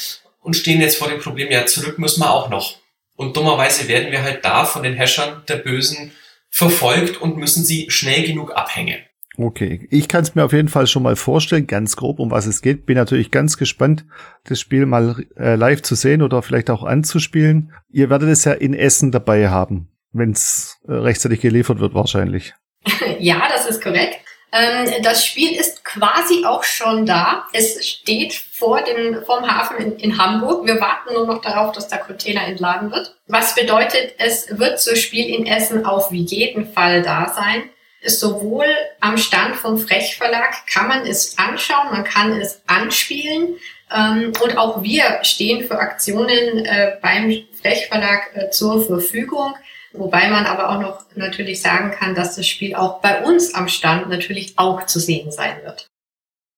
und 0.45 0.55
stehen 0.55 0.81
jetzt 0.81 0.99
vor 0.99 1.09
dem 1.09 1.21
Problem, 1.21 1.51
ja, 1.51 1.67
zurück 1.67 1.99
müssen 1.99 2.21
wir 2.21 2.31
auch 2.31 2.51
noch. 2.51 2.77
Und 3.17 3.37
dummerweise 3.37 3.89
werden 3.89 4.13
wir 4.13 4.23
halt 4.23 4.45
da 4.45 4.65
von 4.65 4.83
den 4.83 4.95
Herrschern 4.95 5.43
der 5.49 5.57
Bösen 5.57 6.13
verfolgt 6.51 7.21
und 7.21 7.39
müssen 7.39 7.65
sie 7.65 7.91
schnell 7.91 8.27
genug 8.27 8.55
abhängen. 8.55 8.99
Okay, 9.37 9.89
ich 9.91 10.07
kann 10.07 10.23
es 10.23 10.35
mir 10.35 10.45
auf 10.45 10.53
jeden 10.53 10.69
Fall 10.69 10.87
schon 10.87 11.03
mal 11.03 11.17
vorstellen, 11.17 11.67
ganz 11.67 11.97
grob, 11.97 12.21
um 12.21 12.31
was 12.31 12.47
es 12.47 12.63
geht. 12.63 12.87
Bin 12.87 12.97
natürlich 12.97 13.33
ganz 13.33 13.57
gespannt, 13.57 14.05
das 14.45 14.61
Spiel 14.61 14.87
mal 14.87 15.25
äh, 15.37 15.57
live 15.57 15.83
zu 15.83 15.97
sehen 15.97 16.23
oder 16.23 16.43
vielleicht 16.43 16.71
auch 16.71 16.85
anzuspielen. 16.85 17.73
Ihr 17.91 18.11
werdet 18.11 18.29
es 18.29 18.45
ja 18.45 18.53
in 18.53 18.75
Essen 18.75 19.11
dabei 19.11 19.49
haben, 19.49 19.89
wenn 20.13 20.31
es 20.31 20.79
äh, 20.87 20.93
rechtzeitig 20.93 21.41
geliefert 21.41 21.81
wird 21.81 21.95
wahrscheinlich. 21.95 22.55
ja, 23.19 23.49
das 23.49 23.67
ist 23.67 23.83
korrekt. 23.83 24.24
Ähm, 24.55 25.03
das 25.03 25.27
Spiel 25.27 25.57
ist 25.59 25.85
quasi 25.85 26.45
auch 26.47 26.63
schon 26.63 27.05
da. 27.07 27.49
Es 27.53 27.85
steht 27.85 28.35
vor 28.35 28.83
dem, 28.83 29.25
vom 29.25 29.45
Hafen 29.51 29.79
in, 29.79 29.99
in, 29.99 30.19
Hamburg. 30.19 30.65
Wir 30.65 30.81
warten 30.81 31.13
nur 31.13 31.27
noch 31.27 31.43
darauf, 31.43 31.73
dass 31.73 31.89
der 31.89 31.99
Container 31.99 32.47
entladen 32.47 32.93
wird. 32.93 33.17
Was 33.27 33.57
bedeutet, 33.57 34.15
es 34.19 34.57
wird 34.57 34.79
so 34.79 34.95
Spiel 34.95 35.27
in 35.35 35.45
Essen 35.45 35.85
auf 35.85 36.13
jeden 36.13 36.73
Fall 36.73 37.03
da 37.03 37.33
sein. 37.35 37.69
Sowohl 38.07 38.67
am 39.01 39.19
Stand 39.19 39.57
vom 39.57 39.77
Frech 39.77 40.17
Verlag 40.17 40.67
kann 40.73 40.87
man 40.87 41.05
es 41.05 41.37
anschauen, 41.37 41.89
man 41.91 42.05
kann 42.05 42.41
es 42.41 42.63
anspielen. 42.69 43.57
Ähm, 43.93 44.33
und 44.41 44.57
auch 44.57 44.85
wir 44.85 45.19
stehen 45.23 45.67
für 45.67 45.81
Aktionen 45.81 46.65
äh, 46.65 46.97
beim 47.03 47.45
Frech 47.61 47.89
Verlag 47.89 48.31
äh, 48.35 48.51
zur 48.51 48.87
Verfügung. 48.87 49.55
Wobei 49.97 50.29
man 50.29 50.45
aber 50.45 50.71
auch 50.71 50.81
noch 50.81 51.05
natürlich 51.15 51.63
sagen 51.63 51.93
kann, 51.93 52.17
dass 52.17 52.35
das 52.35 52.49
Spiel 52.49 52.75
auch 52.75 53.01
bei 53.01 53.23
uns 53.23 53.55
am 53.55 53.69
Stand 53.69 54.09
natürlich 54.09 54.55
auch 54.59 54.87
zu 54.87 54.99
sehen 54.99 55.31
sein 55.31 55.57
wird. 55.63 55.87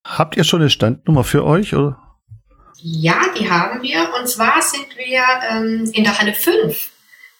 Habt 0.06 0.36
ihr 0.36 0.44
schon 0.44 0.62
eine 0.62 0.70
Standnummer 0.70 1.22
für 1.22 1.44
euch? 1.44 1.74
Oder? 1.74 2.00
Ja, 2.76 3.20
die 3.38 3.50
haben 3.50 3.82
wir. 3.82 4.08
Und 4.18 4.26
zwar 4.28 4.62
sind 4.62 4.96
wir 4.96 5.22
ähm, 5.50 5.90
in 5.92 6.04
der 6.04 6.18
Halle 6.18 6.32
5 6.32 6.90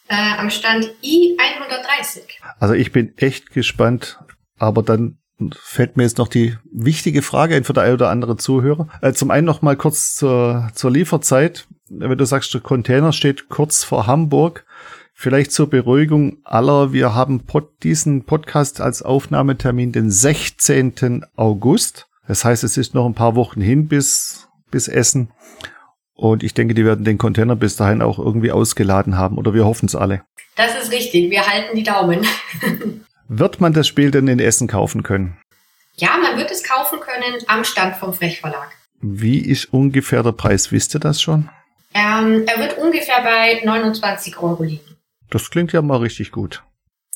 äh, 0.08 0.14
am 0.38 0.50
Stand 0.50 0.92
I130. 1.02 2.22
Also 2.58 2.74
ich 2.74 2.92
bin 2.92 3.16
echt 3.16 3.50
gespannt, 3.50 4.18
aber 4.58 4.82
dann 4.82 5.18
fällt 5.54 5.96
mir 5.96 6.02
jetzt 6.02 6.18
noch 6.18 6.28
die 6.28 6.56
wichtige 6.72 7.22
Frage 7.22 7.56
ein 7.56 7.64
für 7.64 7.72
der 7.72 7.84
ein 7.84 7.92
oder 7.94 8.10
andere 8.10 8.36
Zuhörer. 8.36 8.88
Äh, 9.00 9.12
zum 9.12 9.30
einen 9.30 9.46
noch 9.46 9.62
mal 9.62 9.76
kurz 9.76 10.14
zur, 10.14 10.70
zur 10.74 10.90
Lieferzeit. 10.90 11.66
Wenn 11.88 12.18
du 12.18 12.24
sagst, 12.24 12.52
der 12.52 12.60
Container 12.60 13.12
steht 13.12 13.48
kurz 13.48 13.84
vor 13.84 14.06
Hamburg, 14.06 14.66
Vielleicht 15.18 15.50
zur 15.50 15.70
Beruhigung 15.70 16.36
aller, 16.44 16.92
wir 16.92 17.14
haben 17.14 17.46
pod 17.46 17.82
diesen 17.82 18.24
Podcast 18.26 18.82
als 18.82 19.00
Aufnahmetermin 19.00 19.90
den 19.90 20.10
16. 20.10 21.24
August. 21.36 22.06
Das 22.28 22.44
heißt, 22.44 22.62
es 22.64 22.76
ist 22.76 22.92
noch 22.92 23.06
ein 23.06 23.14
paar 23.14 23.34
Wochen 23.34 23.62
hin 23.62 23.88
bis, 23.88 24.46
bis 24.70 24.88
Essen. 24.88 25.30
Und 26.12 26.42
ich 26.42 26.52
denke, 26.52 26.74
die 26.74 26.84
werden 26.84 27.06
den 27.06 27.16
Container 27.16 27.56
bis 27.56 27.76
dahin 27.76 28.02
auch 28.02 28.18
irgendwie 28.18 28.52
ausgeladen 28.52 29.16
haben. 29.16 29.38
Oder 29.38 29.54
wir 29.54 29.64
hoffen 29.64 29.86
es 29.86 29.94
alle. 29.94 30.22
Das 30.54 30.76
ist 30.76 30.92
richtig. 30.92 31.30
Wir 31.30 31.46
halten 31.46 31.74
die 31.74 31.82
Daumen. 31.82 32.26
wird 33.28 33.58
man 33.58 33.72
das 33.72 33.88
Spiel 33.88 34.10
denn 34.10 34.28
in 34.28 34.38
Essen 34.38 34.68
kaufen 34.68 35.02
können? 35.02 35.38
Ja, 35.94 36.10
man 36.20 36.36
wird 36.36 36.50
es 36.50 36.62
kaufen 36.62 37.00
können 37.00 37.38
am 37.46 37.64
Stand 37.64 37.96
vom 37.96 38.12
Frechverlag. 38.12 38.68
Wie 39.00 39.38
ist 39.38 39.72
ungefähr 39.72 40.22
der 40.22 40.32
Preis? 40.32 40.72
Wisst 40.72 40.94
ihr 40.94 41.00
das 41.00 41.22
schon? 41.22 41.48
Ähm, 41.94 42.44
er 42.46 42.60
wird 42.60 42.76
ungefähr 42.76 43.22
bei 43.22 43.62
29 43.64 44.36
Euro 44.42 44.62
liegen. 44.62 44.85
Das 45.30 45.50
klingt 45.50 45.72
ja 45.72 45.82
mal 45.82 45.98
richtig 45.98 46.30
gut. 46.30 46.62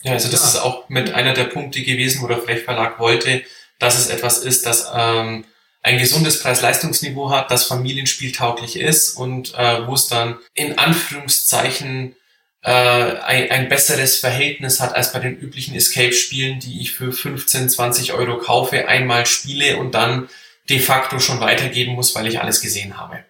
Ja, 0.02 0.12
also 0.12 0.30
das 0.30 0.44
ist 0.44 0.56
auch 0.56 0.88
mit 0.88 1.12
einer 1.12 1.34
der 1.34 1.44
Punkte 1.44 1.82
gewesen, 1.82 2.22
wo 2.22 2.26
der 2.26 2.38
Frechverlag 2.38 2.98
wollte, 2.98 3.42
dass 3.78 3.98
es 3.98 4.08
etwas 4.08 4.38
ist, 4.38 4.66
das 4.66 4.90
ähm, 4.94 5.44
ein 5.82 5.98
gesundes 5.98 6.42
Preis-Leistungsniveau 6.42 7.30
hat, 7.30 7.50
das 7.50 7.64
familienspieltauglich 7.64 8.78
ist 8.78 9.16
und 9.16 9.54
äh, 9.54 9.86
wo 9.86 9.94
es 9.94 10.08
dann 10.08 10.38
in 10.54 10.78
Anführungszeichen 10.78 12.14
äh, 12.62 12.70
ein, 12.70 13.50
ein 13.50 13.68
besseres 13.68 14.18
Verhältnis 14.18 14.80
hat 14.80 14.94
als 14.94 15.12
bei 15.12 15.20
den 15.20 15.36
üblichen 15.36 15.74
Escape-Spielen, 15.74 16.60
die 16.60 16.80
ich 16.80 16.92
für 16.92 17.12
15, 17.12 17.70
20 17.70 18.12
Euro 18.12 18.38
kaufe, 18.38 18.88
einmal 18.88 19.24
spiele 19.24 19.78
und 19.78 19.94
dann 19.94 20.28
de 20.68 20.78
facto 20.78 21.18
schon 21.18 21.40
weitergeben 21.40 21.94
muss, 21.94 22.14
weil 22.14 22.26
ich 22.26 22.40
alles 22.40 22.60
gesehen 22.60 22.98
habe. 22.98 23.24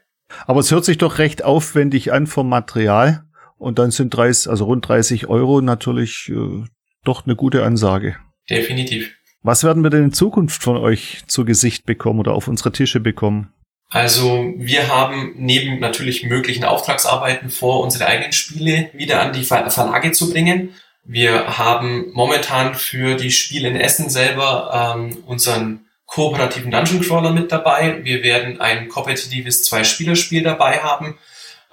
Aber 0.46 0.60
es 0.60 0.70
hört 0.70 0.84
sich 0.84 0.98
doch 0.98 1.18
recht 1.18 1.44
aufwendig 1.44 2.12
an 2.12 2.26
vom 2.26 2.48
Material. 2.48 3.24
Und 3.60 3.78
dann 3.78 3.90
sind 3.90 4.14
30, 4.14 4.50
also 4.50 4.64
rund 4.64 4.88
30 4.88 5.26
Euro 5.28 5.60
natürlich 5.60 6.30
äh, 6.30 6.64
doch 7.04 7.26
eine 7.26 7.36
gute 7.36 7.62
Ansage. 7.62 8.16
Definitiv. 8.48 9.14
Was 9.42 9.64
werden 9.64 9.82
wir 9.82 9.90
denn 9.90 10.04
in 10.04 10.12
Zukunft 10.14 10.62
von 10.62 10.78
euch 10.78 11.22
zu 11.26 11.44
Gesicht 11.44 11.84
bekommen 11.84 12.20
oder 12.20 12.32
auf 12.32 12.48
unsere 12.48 12.72
Tische 12.72 13.00
bekommen? 13.00 13.52
Also 13.90 14.54
wir 14.56 14.88
haben 14.88 15.34
neben 15.36 15.78
natürlich 15.78 16.24
möglichen 16.24 16.64
Auftragsarbeiten 16.64 17.50
vor, 17.50 17.80
unsere 17.80 18.06
eigenen 18.06 18.32
Spiele 18.32 18.88
wieder 18.94 19.20
an 19.20 19.34
die 19.34 19.44
Verlage 19.44 20.12
zu 20.12 20.30
bringen. 20.30 20.70
Wir 21.04 21.58
haben 21.58 22.12
momentan 22.14 22.74
für 22.74 23.14
die 23.14 23.30
Spiele 23.30 23.68
in 23.68 23.76
Essen 23.76 24.08
selber 24.08 24.94
ähm, 24.96 25.18
unseren 25.26 25.80
kooperativen 26.06 26.70
Dungeon 26.70 27.02
Crawler 27.02 27.32
mit 27.32 27.52
dabei. 27.52 28.02
Wir 28.04 28.22
werden 28.22 28.58
ein 28.58 28.88
kompetitives 28.88 29.64
Zwei-Spieler-Spiel 29.64 30.44
dabei 30.44 30.78
haben 30.78 31.18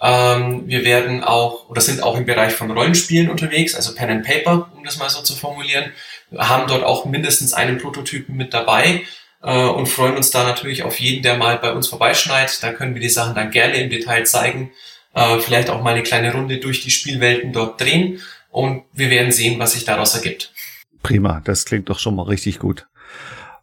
ähm, 0.02 0.64
wir 0.68 0.86
werden 0.86 1.24
auch 1.24 1.70
oder 1.70 1.82
sind 1.82 2.04
auch 2.04 2.16
im 2.18 2.26
Bereich 2.26 2.54
von 2.54 2.70
Rollenspielen 2.70 3.30
unterwegs, 3.30 3.74
also 3.76 3.96
Pen 3.96 4.10
and 4.10 4.26
Paper, 4.26 4.70
um 4.76 4.84
das 4.84 4.98
mal 4.98 5.10
so 5.10 5.22
zu 5.22 5.36
formulieren. 5.36 5.92
Wir 6.30 6.50
haben 6.50 6.68
dort 6.68 6.84
auch 6.84 7.06
mindestens 7.06 7.54
einen 7.54 7.80
Prototypen 7.80 8.36
mit 8.36 8.54
dabei 8.54 9.04
äh, 9.42 9.66
und 9.66 9.88
freuen 9.88 10.16
uns 10.16 10.30
da 10.30 10.44
natürlich 10.44 10.84
auf 10.84 11.00
jeden, 11.00 11.24
der 11.24 11.38
mal 11.38 11.58
bei 11.58 11.72
uns 11.72 11.88
vorbeischneit. 11.88 12.62
Da 12.62 12.74
können 12.74 12.94
wir 12.94 13.02
die 13.02 13.10
Sachen 13.10 13.34
dann 13.34 13.50
gerne 13.50 13.78
im 13.78 13.90
Detail 13.90 14.26
zeigen, 14.26 14.72
äh, 15.16 15.40
vielleicht 15.40 15.70
auch 15.70 15.82
mal 15.82 15.94
eine 15.94 16.04
kleine 16.04 16.32
Runde 16.32 16.58
durch 16.58 16.82
die 16.82 16.92
Spielwelten 16.92 17.52
dort 17.52 17.82
drehen 17.82 18.22
und 18.52 18.84
wir 18.94 19.10
werden 19.10 19.32
sehen, 19.32 19.60
was 19.60 19.74
sich 19.74 19.86
daraus 19.86 20.14
ergibt. 20.14 20.54
Prima, 21.02 21.42
das 21.44 21.66
klingt 21.66 21.90
doch 21.90 22.00
schon 22.00 22.16
mal 22.16 22.24
richtig 22.24 22.60
gut. 22.60 22.88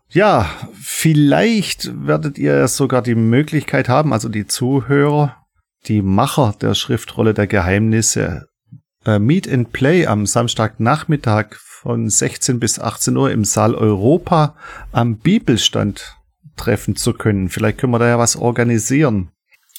Ja, 0.08 0.50
vielleicht 0.80 1.90
werdet 2.06 2.38
ihr 2.38 2.68
sogar 2.68 3.02
die 3.02 3.16
Möglichkeit 3.16 3.88
haben, 3.88 4.12
also 4.12 4.28
die 4.28 4.46
Zuhörer, 4.46 5.43
die 5.86 6.02
Macher 6.02 6.54
der 6.60 6.74
Schriftrolle 6.74 7.34
der 7.34 7.46
Geheimnisse 7.46 8.48
äh, 9.04 9.18
Meet 9.18 9.52
and 9.52 9.72
Play 9.72 10.06
am 10.06 10.26
Samstagnachmittag 10.26 11.56
von 11.56 12.08
16 12.08 12.58
bis 12.58 12.78
18 12.78 13.16
Uhr 13.16 13.30
im 13.30 13.44
Saal 13.44 13.74
Europa 13.74 14.56
am 14.92 15.18
Bibelstand 15.18 16.16
treffen 16.56 16.96
zu 16.96 17.12
können. 17.12 17.48
Vielleicht 17.48 17.78
können 17.78 17.92
wir 17.92 17.98
da 17.98 18.08
ja 18.08 18.18
was 18.18 18.36
organisieren. 18.36 19.30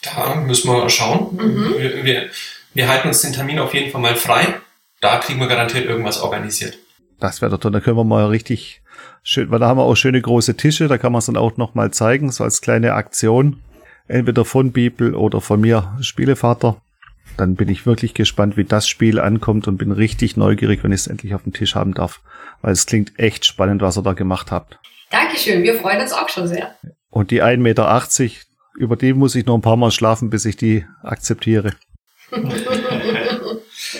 Da 0.03 0.35
müssen 0.35 0.71
wir 0.71 0.89
schauen. 0.89 1.35
Mhm. 1.35 1.75
Wir, 1.77 2.05
wir, 2.05 2.29
wir 2.73 2.87
halten 2.87 3.07
uns 3.07 3.21
den 3.21 3.33
Termin 3.33 3.59
auf 3.59 3.73
jeden 3.73 3.91
Fall 3.91 4.01
mal 4.01 4.15
frei. 4.15 4.55
Da 5.01 5.17
kriegen 5.17 5.39
wir 5.39 5.47
garantiert 5.47 5.85
irgendwas 5.85 6.21
organisiert. 6.21 6.77
Das 7.19 7.41
wäre 7.41 7.51
doch 7.51 7.59
toll. 7.59 7.71
Da 7.71 7.79
können 7.79 7.97
wir 7.97 8.03
mal 8.03 8.27
richtig 8.27 8.83
schön, 9.23 9.49
weil 9.49 9.59
da 9.59 9.67
haben 9.67 9.77
wir 9.77 9.83
auch 9.83 9.95
schöne 9.95 10.21
große 10.21 10.57
Tische. 10.57 10.87
Da 10.87 10.97
kann 10.97 11.11
man 11.11 11.19
es 11.19 11.25
dann 11.25 11.37
auch 11.37 11.57
noch 11.57 11.73
mal 11.73 11.91
zeigen, 11.91 12.31
so 12.31 12.43
als 12.43 12.61
kleine 12.61 12.93
Aktion. 12.93 13.61
Entweder 14.07 14.45
von 14.45 14.71
Bibel 14.71 15.15
oder 15.15 15.41
von 15.41 15.61
mir, 15.61 15.97
Spielevater. 16.01 16.81
Dann 17.37 17.55
bin 17.55 17.69
ich 17.69 17.85
wirklich 17.85 18.13
gespannt, 18.13 18.55
wie 18.55 18.63
das 18.63 18.87
Spiel 18.87 19.19
ankommt 19.19 19.67
und 19.67 19.77
bin 19.77 19.91
richtig 19.91 20.37
neugierig, 20.37 20.83
wenn 20.83 20.91
ich 20.91 21.01
es 21.01 21.07
endlich 21.07 21.33
auf 21.33 21.43
dem 21.43 21.53
Tisch 21.53 21.75
haben 21.75 21.93
darf. 21.93 22.21
Weil 22.61 22.71
es 22.73 22.85
klingt 22.85 23.19
echt 23.19 23.45
spannend, 23.45 23.81
was 23.81 23.97
ihr 23.97 24.03
da 24.03 24.13
gemacht 24.13 24.51
habt. 24.51 24.79
Dankeschön, 25.11 25.63
wir 25.63 25.75
freuen 25.75 26.01
uns 26.01 26.13
auch 26.13 26.29
schon 26.29 26.47
sehr. 26.47 26.75
Und 27.09 27.31
die 27.31 27.43
1,80 27.43 27.57
Meter, 27.57 28.01
über 28.77 28.95
die 28.95 29.13
muss 29.13 29.35
ich 29.35 29.45
noch 29.45 29.55
ein 29.55 29.61
paar 29.61 29.77
Mal 29.77 29.91
schlafen, 29.91 30.29
bis 30.29 30.45
ich 30.45 30.55
die 30.57 30.85
akzeptiere. 31.03 31.73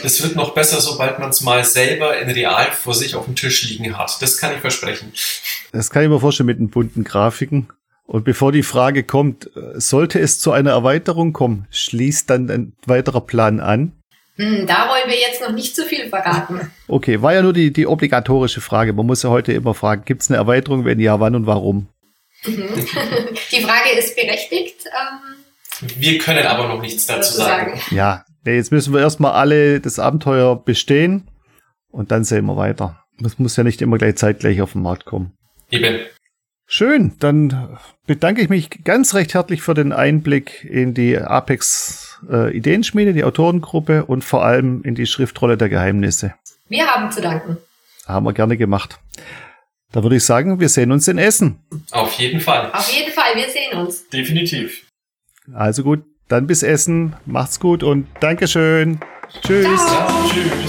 Es 0.04 0.22
wird 0.22 0.36
noch 0.36 0.54
besser, 0.54 0.80
sobald 0.82 1.20
man 1.20 1.30
es 1.30 1.42
mal 1.42 1.64
selber 1.64 2.18
in 2.20 2.30
real 2.30 2.72
vor 2.72 2.94
sich 2.94 3.16
auf 3.16 3.26
dem 3.26 3.36
Tisch 3.36 3.64
liegen 3.64 3.98
hat. 3.98 4.22
Das 4.22 4.38
kann 4.38 4.54
ich 4.54 4.60
versprechen. 4.60 5.12
Das 5.72 5.90
kann 5.90 6.04
ich 6.04 6.10
mir 6.10 6.20
vorstellen 6.20 6.48
mit 6.48 6.60
den 6.60 6.70
bunten 6.70 7.04
Grafiken. 7.04 7.70
Und 8.08 8.24
bevor 8.24 8.52
die 8.52 8.64
Frage 8.64 9.04
kommt, 9.04 9.48
äh, 9.56 9.80
sollte 9.80 10.20
es 10.20 10.40
zu 10.40 10.52
einer 10.52 10.72
Erweiterung 10.72 11.34
kommen, 11.34 11.68
schließt 11.72 12.30
dann 12.30 12.50
ein 12.50 12.74
weiterer 12.86 13.22
Plan 13.22 13.60
an? 13.60 13.94
Hm, 14.38 14.68
da 14.68 14.90
wollen 14.90 15.08
wir 15.10 15.18
jetzt 15.18 15.42
noch 15.42 15.52
nicht 15.54 15.76
zu 15.76 15.84
viel 15.84 16.10
verraten. 16.10 16.72
Okay, 16.88 17.22
war 17.24 17.34
ja 17.34 17.42
nur 17.42 17.54
die, 17.54 17.74
die 17.74 17.88
obligatorische 17.88 18.62
Frage. 18.62 18.94
Man 18.94 19.08
muss 19.08 19.24
ja 19.24 19.32
heute 19.32 19.54
immer 19.54 19.74
fragen, 19.74 20.04
gibt 20.06 20.22
es 20.22 20.30
eine 20.30 20.38
Erweiterung? 20.38 20.86
Wenn 20.86 21.00
ja, 21.00 21.20
wann 21.20 21.34
und 21.36 21.48
warum? 21.48 21.88
Die 22.46 22.52
Frage 23.62 23.90
ist 23.98 24.16
berechtigt. 24.16 24.86
Ähm, 24.86 25.90
Wir 25.98 26.20
können 26.20 26.46
aber 26.46 26.68
noch 26.68 26.80
nichts 26.80 27.08
dazu 27.08 27.34
sozusagen. 27.34 27.80
sagen. 27.80 27.96
Ja, 27.96 28.24
jetzt 28.46 28.72
müssen 28.72 28.94
wir 28.94 29.00
erstmal 29.02 29.32
alle 29.32 29.80
das 29.80 29.98
Abenteuer 29.98 30.56
bestehen 30.64 31.28
und 31.90 32.12
dann 32.12 32.24
sehen 32.24 32.46
wir 32.46 32.56
weiter. 32.56 33.04
Das 33.20 33.40
muss 33.40 33.56
ja 33.56 33.64
nicht 33.64 33.82
immer 33.82 33.98
gleich 33.98 34.18
zeitgleich 34.18 34.62
auf 34.62 34.74
den 34.74 34.84
Markt 34.84 35.06
kommen. 35.06 35.32
Eben. 35.72 36.02
Schön, 36.68 37.14
dann 37.20 37.78
bedanke 38.08 38.42
ich 38.42 38.50
mich 38.50 38.84
ganz 38.84 39.14
recht 39.14 39.34
herzlich 39.34 39.62
für 39.62 39.76
den 39.76 39.94
Einblick 39.94 40.64
in 40.64 40.94
die 40.94 41.18
Apex 41.18 42.20
äh, 42.30 42.56
Ideenschmiede, 42.56 43.14
die 43.14 43.24
Autorengruppe 43.24 44.06
und 44.06 44.24
vor 44.24 44.44
allem 44.44 44.82
in 44.84 44.96
die 44.96 45.06
Schriftrolle 45.06 45.58
der 45.58 45.70
Geheimnisse. 45.70 46.34
Wir 46.68 46.88
haben 46.88 47.12
zu 47.12 47.22
danken. 47.22 47.58
Haben 48.08 48.26
wir 48.26 48.34
gerne 48.34 48.58
gemacht. 48.58 49.00
Da 49.92 50.04
würde 50.04 50.16
ich 50.16 50.24
sagen, 50.24 50.60
wir 50.60 50.70
sehen 50.70 50.92
uns 50.92 51.08
in 51.08 51.18
Essen. 51.18 51.60
Auf 51.92 52.14
jeden 52.14 52.40
Fall. 52.40 52.72
Auf 52.72 52.92
jeden 52.92 53.14
Fall, 53.14 53.36
wir 53.36 53.50
sehen 53.50 53.80
uns. 53.80 54.10
Definitiv. 54.10 54.86
Also 55.54 55.84
gut, 55.84 56.04
dann 56.28 56.48
bis 56.48 56.64
Essen. 56.64 57.16
Macht's 57.26 57.60
gut 57.60 57.84
und 57.84 58.08
Dankeschön. 58.20 59.00
Tschüss. 59.44 59.86
Ciao. 59.86 60.08
Ja, 60.10 60.30
tschüss. 60.34 60.65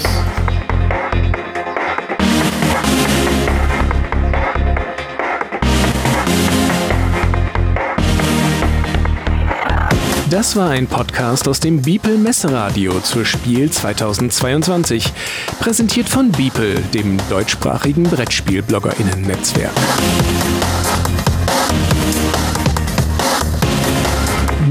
Das 10.37 10.55
war 10.55 10.69
ein 10.69 10.85
Podcast 10.85 11.47
aus 11.47 11.59
dem 11.59 11.81
Beeple 11.81 12.15
Messeradio 12.15 12.99
zur 12.99 13.25
Spiel 13.25 13.71
2022. 13.71 15.11
Präsentiert 15.59 16.07
von 16.07 16.31
Beeple, 16.31 16.75
dem 16.93 17.17
deutschsprachigen 17.27 18.03
Brettspiel-BloggerInnen-Netzwerk. 18.03 19.71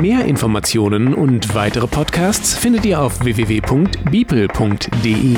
Mehr 0.00 0.24
Informationen 0.26 1.12
und 1.12 1.57
weitere 1.57 1.88
Podcasts 1.88 2.55
findet 2.55 2.87
ihr 2.87 3.00
auf 3.00 3.24
www.beeple.de. 3.24 5.37